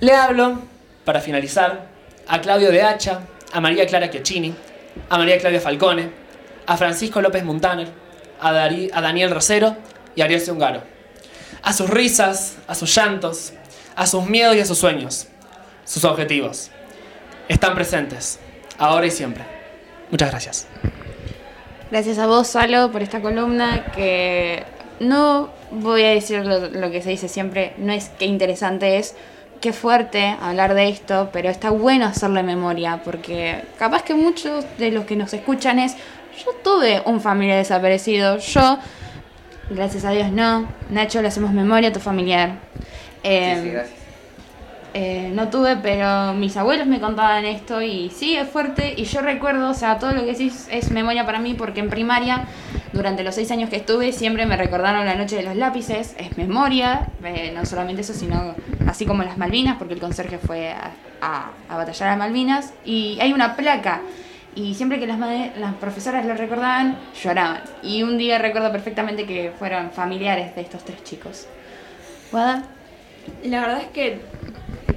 Le 0.00 0.12
hablo, 0.12 0.58
para 1.04 1.20
finalizar, 1.20 1.86
a 2.28 2.40
Claudio 2.40 2.70
de 2.70 2.82
Hacha, 2.82 3.20
a 3.52 3.60
María 3.60 3.86
Clara 3.86 4.10
Chiocchini, 4.10 4.54
a 5.08 5.16
María 5.16 5.38
Claudia 5.38 5.60
Falcone, 5.60 6.10
a 6.66 6.76
Francisco 6.76 7.22
López 7.22 7.44
Montaner, 7.44 7.88
a, 8.40 8.52
Daniel 8.52 9.30
Rosero 9.30 9.76
y 10.14 10.20
a 10.20 10.24
Ariel 10.24 10.42
Ungaro. 10.50 10.82
A 11.62 11.72
sus 11.72 11.88
risas, 11.88 12.58
a 12.66 12.74
sus 12.74 12.94
llantos, 12.94 13.54
a 13.94 14.06
sus 14.06 14.26
miedos 14.26 14.56
y 14.56 14.60
a 14.60 14.66
sus 14.66 14.78
sueños, 14.78 15.28
sus 15.84 16.04
objetivos. 16.04 16.70
Están 17.48 17.74
presentes, 17.74 18.38
ahora 18.76 19.06
y 19.06 19.10
siempre. 19.10 19.44
Muchas 20.10 20.30
gracias. 20.30 20.66
Gracias 21.90 22.18
a 22.18 22.26
vos, 22.26 22.48
Salo, 22.48 22.92
por 22.92 23.02
esta 23.02 23.22
columna 23.22 23.86
que 23.92 24.64
no 25.00 25.50
voy 25.70 26.02
a 26.02 26.10
decir 26.10 26.44
lo, 26.44 26.68
lo 26.68 26.90
que 26.90 27.00
se 27.00 27.10
dice 27.10 27.28
siempre, 27.28 27.72
no 27.78 27.92
es 27.92 28.10
qué 28.18 28.26
interesante 28.26 28.98
es, 28.98 29.14
qué 29.60 29.72
fuerte 29.72 30.36
hablar 30.40 30.74
de 30.74 30.88
esto, 30.88 31.30
pero 31.32 31.48
está 31.50 31.70
bueno 31.70 32.06
hacerle 32.06 32.42
memoria, 32.42 33.02
porque 33.04 33.64
capaz 33.78 34.02
que 34.02 34.14
muchos 34.14 34.64
de 34.78 34.90
los 34.90 35.04
que 35.06 35.16
nos 35.16 35.32
escuchan 35.34 35.78
es, 35.78 35.96
yo 36.44 36.52
tuve 36.62 37.02
un 37.06 37.20
familiar 37.20 37.58
desaparecido, 37.58 38.38
yo, 38.38 38.78
gracias 39.70 40.04
a 40.04 40.10
Dios 40.10 40.30
no, 40.32 40.68
Nacho, 40.90 41.22
le 41.22 41.28
hacemos 41.28 41.52
memoria 41.52 41.88
a 41.90 41.92
tu 41.92 42.00
familiar. 42.00 42.60
Em, 43.22 43.54
Sí, 43.54 43.56
sí, 43.56 43.70
gracias. 43.70 44.06
eh, 44.94 45.30
no 45.34 45.50
tuve, 45.50 45.76
pero 45.76 46.32
mis 46.34 46.56
abuelos 46.56 46.86
me 46.86 47.00
contaban 47.00 47.44
esto 47.44 47.82
y 47.82 48.10
sí, 48.10 48.36
es 48.36 48.48
fuerte. 48.48 48.94
Y 48.96 49.04
yo 49.04 49.20
recuerdo, 49.20 49.70
o 49.70 49.74
sea, 49.74 49.98
todo 49.98 50.12
lo 50.12 50.20
que 50.20 50.32
decís 50.32 50.68
es 50.70 50.90
memoria 50.90 51.26
para 51.26 51.38
mí 51.38 51.54
porque 51.54 51.80
en 51.80 51.90
primaria, 51.90 52.48
durante 52.96 53.22
los 53.22 53.34
seis 53.34 53.50
años 53.50 53.70
que 53.70 53.76
estuve, 53.76 54.12
siempre 54.12 54.46
me 54.46 54.56
recordaron 54.56 55.04
la 55.06 55.14
noche 55.14 55.36
de 55.36 55.42
los 55.42 55.54
lápices. 55.56 56.14
Es 56.18 56.36
memoria, 56.36 57.08
eh, 57.22 57.52
no 57.54 57.64
solamente 57.66 58.00
eso, 58.02 58.14
sino 58.14 58.54
así 58.88 59.06
como 59.06 59.22
las 59.22 59.38
Malvinas, 59.38 59.76
porque 59.78 59.94
el 59.94 60.00
conserje 60.00 60.38
fue 60.38 60.70
a, 60.72 60.90
a- 61.20 61.50
a 61.68 61.76
batallar 61.76 62.08
a 62.10 62.16
Malvinas. 62.16 62.72
Y 62.84 63.18
hay 63.20 63.32
una 63.32 63.56
placa. 63.56 64.00
Y 64.54 64.74
siempre 64.74 64.98
que 64.98 65.06
las, 65.06 65.18
las 65.18 65.74
profesoras 65.74 66.24
lo 66.24 66.34
recordaban, 66.34 66.98
lloraban. 67.22 67.60
Y 67.82 68.02
un 68.02 68.16
día 68.16 68.38
recuerdo 68.38 68.72
perfectamente 68.72 69.26
que 69.26 69.52
fueron 69.58 69.90
familiares 69.90 70.54
de 70.56 70.62
estos 70.62 70.82
tres 70.84 71.04
chicos. 71.04 71.46
¿Guada? 72.32 72.62
La 73.44 73.60
verdad 73.60 73.80
es 73.82 73.88
que 73.88 74.20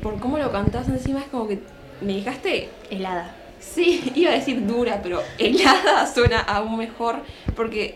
por 0.01 0.19
cómo 0.19 0.38
lo 0.38 0.51
cantás 0.51 0.88
encima 0.88 1.19
es 1.19 1.25
como 1.27 1.47
que 1.47 1.59
me 2.01 2.13
dejaste 2.13 2.69
Helada. 2.89 3.35
Sí, 3.60 4.12
iba 4.15 4.32
a 4.32 4.36
decir 4.36 4.65
dura, 4.65 5.00
pero 5.02 5.22
helada 5.38 6.08
suena 6.13 6.39
aún 6.39 6.78
mejor 6.78 7.17
porque, 7.56 7.95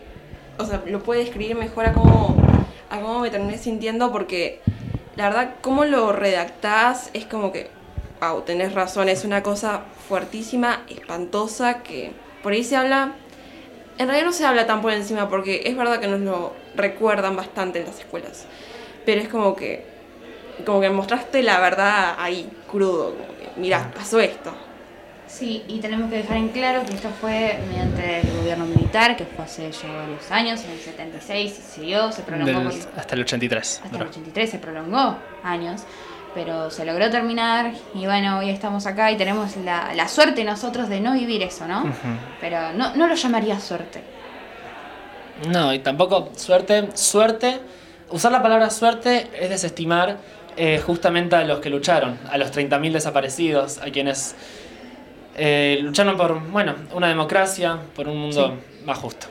o 0.58 0.66
sea, 0.66 0.84
lo 0.86 1.02
puede 1.02 1.22
describir 1.22 1.56
mejor 1.56 1.86
a 1.86 1.94
cómo, 1.94 2.36
a 2.90 3.00
cómo 3.00 3.20
me 3.20 3.30
terminé 3.30 3.58
sintiendo 3.58 4.12
porque 4.12 4.62
la 5.16 5.26
verdad, 5.26 5.56
cómo 5.62 5.86
lo 5.86 6.12
redactás 6.12 7.10
es 7.14 7.26
como 7.26 7.52
que, 7.52 7.70
wow, 8.20 8.42
tenés 8.42 8.74
razón, 8.74 9.10
es 9.10 9.26
una 9.26 9.44
cosa 9.44 9.82
fuertísima, 10.08 10.84
espantosa, 10.90 11.84
que 11.84 12.12
por 12.42 12.54
ahí 12.54 12.64
se 12.64 12.76
habla, 12.76 13.14
en 13.98 14.08
realidad 14.08 14.26
no 14.26 14.34
se 14.34 14.46
habla 14.46 14.66
tan 14.66 14.82
por 14.82 14.92
encima 14.92 15.30
porque 15.30 15.64
es 15.66 15.78
verdad 15.78 16.00
que 16.00 16.08
nos 16.08 16.22
lo 16.22 16.54
recuerdan 16.76 17.36
bastante 17.36 17.80
en 17.80 17.86
las 17.86 18.00
escuelas, 18.00 18.46
pero 19.06 19.22
es 19.22 19.30
como 19.30 19.56
que, 19.56 19.86
como 20.66 20.82
que 20.82 20.90
mostraste 20.90 21.44
la 21.44 21.60
verdad 21.60 22.16
ahí, 22.18 22.50
crudo, 22.70 23.12
como 23.12 23.28
que, 23.38 23.60
mirá, 23.60 23.92
pasó 23.96 24.20
esto. 24.20 24.52
Sí, 25.34 25.64
y 25.68 25.80
tenemos 25.80 26.12
que 26.12 26.18
dejar 26.18 26.38
en 26.38 26.50
claro 26.50 26.86
que 26.86 26.94
esto 26.94 27.10
fue 27.20 27.58
mediante 27.68 28.20
el 28.22 28.38
gobierno 28.38 28.66
militar, 28.66 29.16
que 29.18 29.26
fue 29.26 29.44
hace 29.46 29.72
ya 29.72 29.92
varios 29.92 30.30
años, 30.30 30.64
en 30.64 30.72
el 30.72 30.80
76 30.80 31.52
se 31.54 31.62
siguió, 31.80 32.12
se 32.12 32.22
prolongó 32.22 32.70
Del- 32.70 32.80
por- 32.80 33.00
hasta 33.00 33.16
el 33.16 33.22
83. 33.22 33.82
hasta 33.84 33.88
el 33.88 33.92
duró. 33.94 34.10
83, 34.12 34.50
se 34.52 34.60
prolongó 34.60 35.18
años, 35.44 35.82
pero 36.36 36.70
se 36.70 36.86
logró 36.86 37.10
terminar 37.10 37.74
y 37.96 38.06
bueno, 38.06 38.38
hoy 38.40 38.52
estamos 38.52 38.86
acá 38.86 39.12
y 39.12 39.18
tenemos 39.18 39.58
la, 39.58 39.96
la 39.96 40.08
suerte 40.08 40.44
nosotros 40.44 40.88
de 40.88 41.00
no 41.00 41.14
vivir 41.14 41.42
eso, 41.42 41.68
¿no? 41.68 41.92
Pero 42.40 42.72
no, 42.74 42.96
no 42.96 43.08
lo 43.08 43.16
llamaría 43.16 43.60
suerte. 43.60 44.02
No, 45.50 45.74
y 45.74 45.80
tampoco 45.80 46.30
suerte. 46.36 46.90
Suerte. 46.94 47.60
Usar 48.12 48.32
la 48.32 48.44
palabra 48.44 48.70
suerte 48.70 49.30
es 49.40 49.50
desestimar 49.50 50.18
eh, 50.58 50.80
justamente 50.86 51.36
a 51.36 51.44
los 51.44 51.60
que 51.60 51.72
lucharon, 51.72 52.20
a 52.32 52.38
los 52.38 52.52
30.000 52.52 52.92
desaparecidos, 52.92 53.80
a 53.80 53.86
quienes 53.86 54.36
eh, 55.36 55.80
lucharon 55.82 56.16
por, 56.18 56.40
bueno, 56.50 56.76
una 56.94 57.08
democracia, 57.08 57.78
por 57.96 58.08
un 58.08 58.18
mundo 58.18 58.58
más 58.86 58.98
justo. 58.98 59.28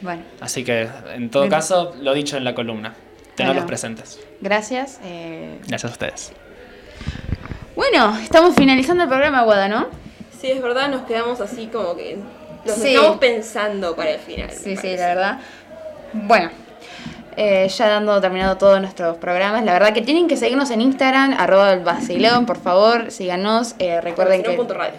Bueno, 0.00 0.22
Así 0.40 0.64
que, 0.64 0.88
en 1.14 1.28
todo 1.30 1.42
Bien. 1.44 1.50
caso, 1.50 1.94
lo 2.00 2.14
dicho 2.14 2.36
en 2.36 2.44
la 2.44 2.54
columna. 2.54 2.94
Tenerlos 3.34 3.56
Bueno. 3.62 3.66
presentes. 3.68 4.20
gracias. 4.40 5.00
eh, 5.04 5.58
Gracias 5.66 5.90
a 5.90 5.92
ustedes. 5.92 6.32
Bueno, 7.76 8.16
estamos 8.18 8.54
finalizando 8.54 9.04
el 9.04 9.08
programa, 9.08 9.42
Guada, 9.42 9.68
¿no? 9.68 9.86
Sí, 10.40 10.50
es 10.50 10.62
verdad, 10.62 10.88
nos 10.88 11.02
quedamos 11.02 11.40
así 11.40 11.66
como 11.66 11.96
que 11.96 12.18
los 12.64 12.74
Sí. 12.76 12.92
dejamos 12.92 13.18
pensando 13.18 13.94
para 13.96 14.10
el 14.10 14.18
final. 14.20 14.50
Sí, 14.50 14.76
sí, 14.76 14.96
la 14.96 15.06
verdad. 15.06 15.38
Bueno, 16.12 16.50
eh, 17.36 17.68
ya 17.68 17.88
dando 17.88 18.20
terminado 18.20 18.56
todos 18.56 18.80
nuestros 18.80 19.16
programas, 19.18 19.64
la 19.64 19.72
verdad 19.72 19.92
que 19.92 20.02
tienen 20.02 20.26
que 20.26 20.36
seguirnos 20.36 20.70
en 20.70 20.80
Instagram, 20.80 21.34
arroba 21.38 21.72
el 21.72 21.80
vacilón, 21.84 22.46
por 22.46 22.58
favor, 22.60 23.10
síganos, 23.12 23.74
eh, 23.78 24.00
recuerden 24.00 24.42
que... 24.42 24.48
Vacilón.radio. 24.48 24.94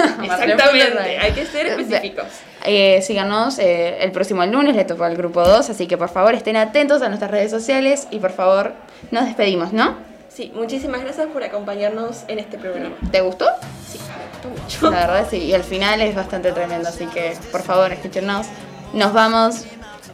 Exactamente, 0.22 1.18
hay 1.18 1.32
que 1.32 1.46
ser 1.46 1.66
específicos. 1.66 2.26
Eh, 2.64 3.00
síganos 3.02 3.58
eh, 3.58 4.02
el 4.02 4.12
próximo 4.12 4.44
lunes, 4.44 4.76
le 4.76 4.84
toca 4.84 5.06
al 5.06 5.16
grupo 5.16 5.42
2, 5.42 5.70
así 5.70 5.86
que 5.86 5.96
por 5.96 6.08
favor 6.08 6.34
estén 6.34 6.56
atentos 6.56 7.02
a 7.02 7.08
nuestras 7.08 7.30
redes 7.30 7.50
sociales 7.50 8.06
y 8.10 8.18
por 8.18 8.32
favor 8.32 8.72
nos 9.10 9.24
despedimos, 9.24 9.72
¿no? 9.72 9.96
Sí, 10.28 10.52
muchísimas 10.54 11.02
gracias 11.02 11.26
por 11.28 11.42
acompañarnos 11.42 12.24
en 12.28 12.38
este 12.38 12.56
programa. 12.56 12.94
¿Te 13.10 13.20
gustó? 13.20 13.46
Sí, 13.86 13.98
me 13.98 14.48
gustó 14.48 14.62
mucho. 14.62 14.90
La 14.90 15.06
verdad 15.06 15.26
sí, 15.28 15.38
y 15.38 15.52
el 15.52 15.64
final 15.64 16.00
es 16.00 16.14
bastante 16.14 16.52
tremendo, 16.52 16.88
así 16.88 17.06
que 17.06 17.36
por 17.50 17.62
favor 17.62 17.92
escúchenos. 17.92 18.46
Nos 18.92 19.12
vamos. 19.12 19.64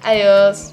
Adiós. 0.03 0.73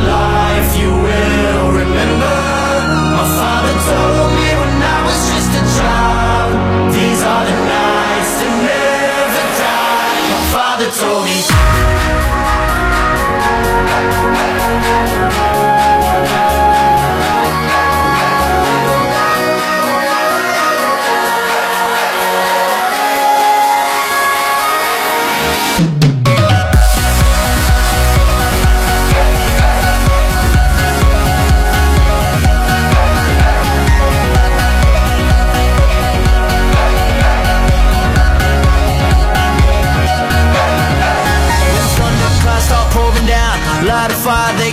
the 10.81 10.89
trophy. 10.89 11.70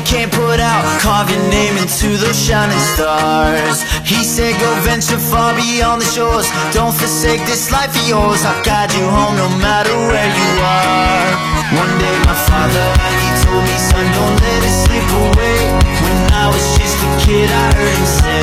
Can't 0.08 0.32
put 0.32 0.58
out. 0.58 0.82
Carve 1.04 1.28
your 1.30 1.44
name 1.52 1.76
into 1.76 2.16
those 2.16 2.34
shining 2.34 2.80
stars. 2.96 3.84
He 4.08 4.24
said 4.24 4.56
go 4.58 4.70
venture 4.80 5.20
far 5.20 5.52
beyond 5.54 6.00
the 6.00 6.08
shores. 6.08 6.48
Don't 6.72 6.96
forsake 6.96 7.44
this 7.44 7.70
life 7.70 7.92
of 7.92 8.08
yours. 8.08 8.40
I'll 8.44 8.64
guide 8.64 8.90
you 8.96 9.04
home 9.04 9.36
no 9.36 9.48
matter 9.60 9.92
where 10.08 10.30
you 10.40 10.50
are. 10.64 11.28
One 11.76 11.92
day 12.00 12.16
my 12.24 12.36
father, 12.48 12.86
he 13.20 13.28
told 13.44 13.62
me 13.68 13.76
Son, 13.76 14.06
don't 14.16 14.36
let 14.40 14.60
it 14.64 14.76
slip 14.88 15.08
away. 15.28 15.60
When 16.00 16.18
I 16.32 16.48
was 16.48 16.64
just 16.80 16.96
a 16.96 17.10
kid 17.28 17.48
I 17.52 17.66
heard 17.76 17.96
him 18.00 18.08
say 18.08 18.40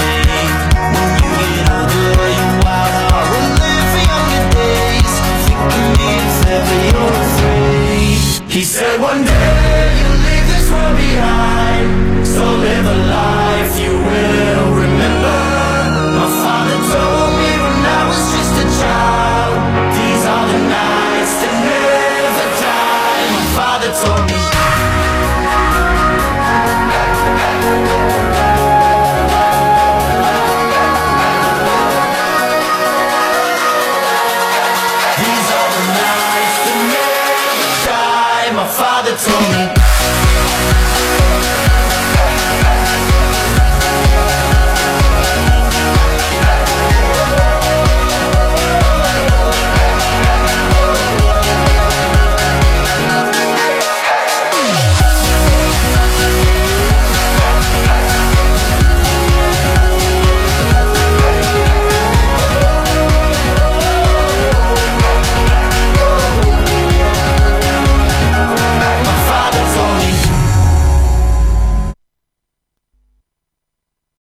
When 0.93 1.09
you 1.17 1.29
get 1.33 1.65
older 1.73 2.29
your 2.37 2.53
wild 2.61 2.93
heart 3.09 3.27
will 3.33 3.49
live 3.57 3.85
for 3.89 4.03
younger 4.05 4.45
days. 4.53 5.13
Think 5.49 5.61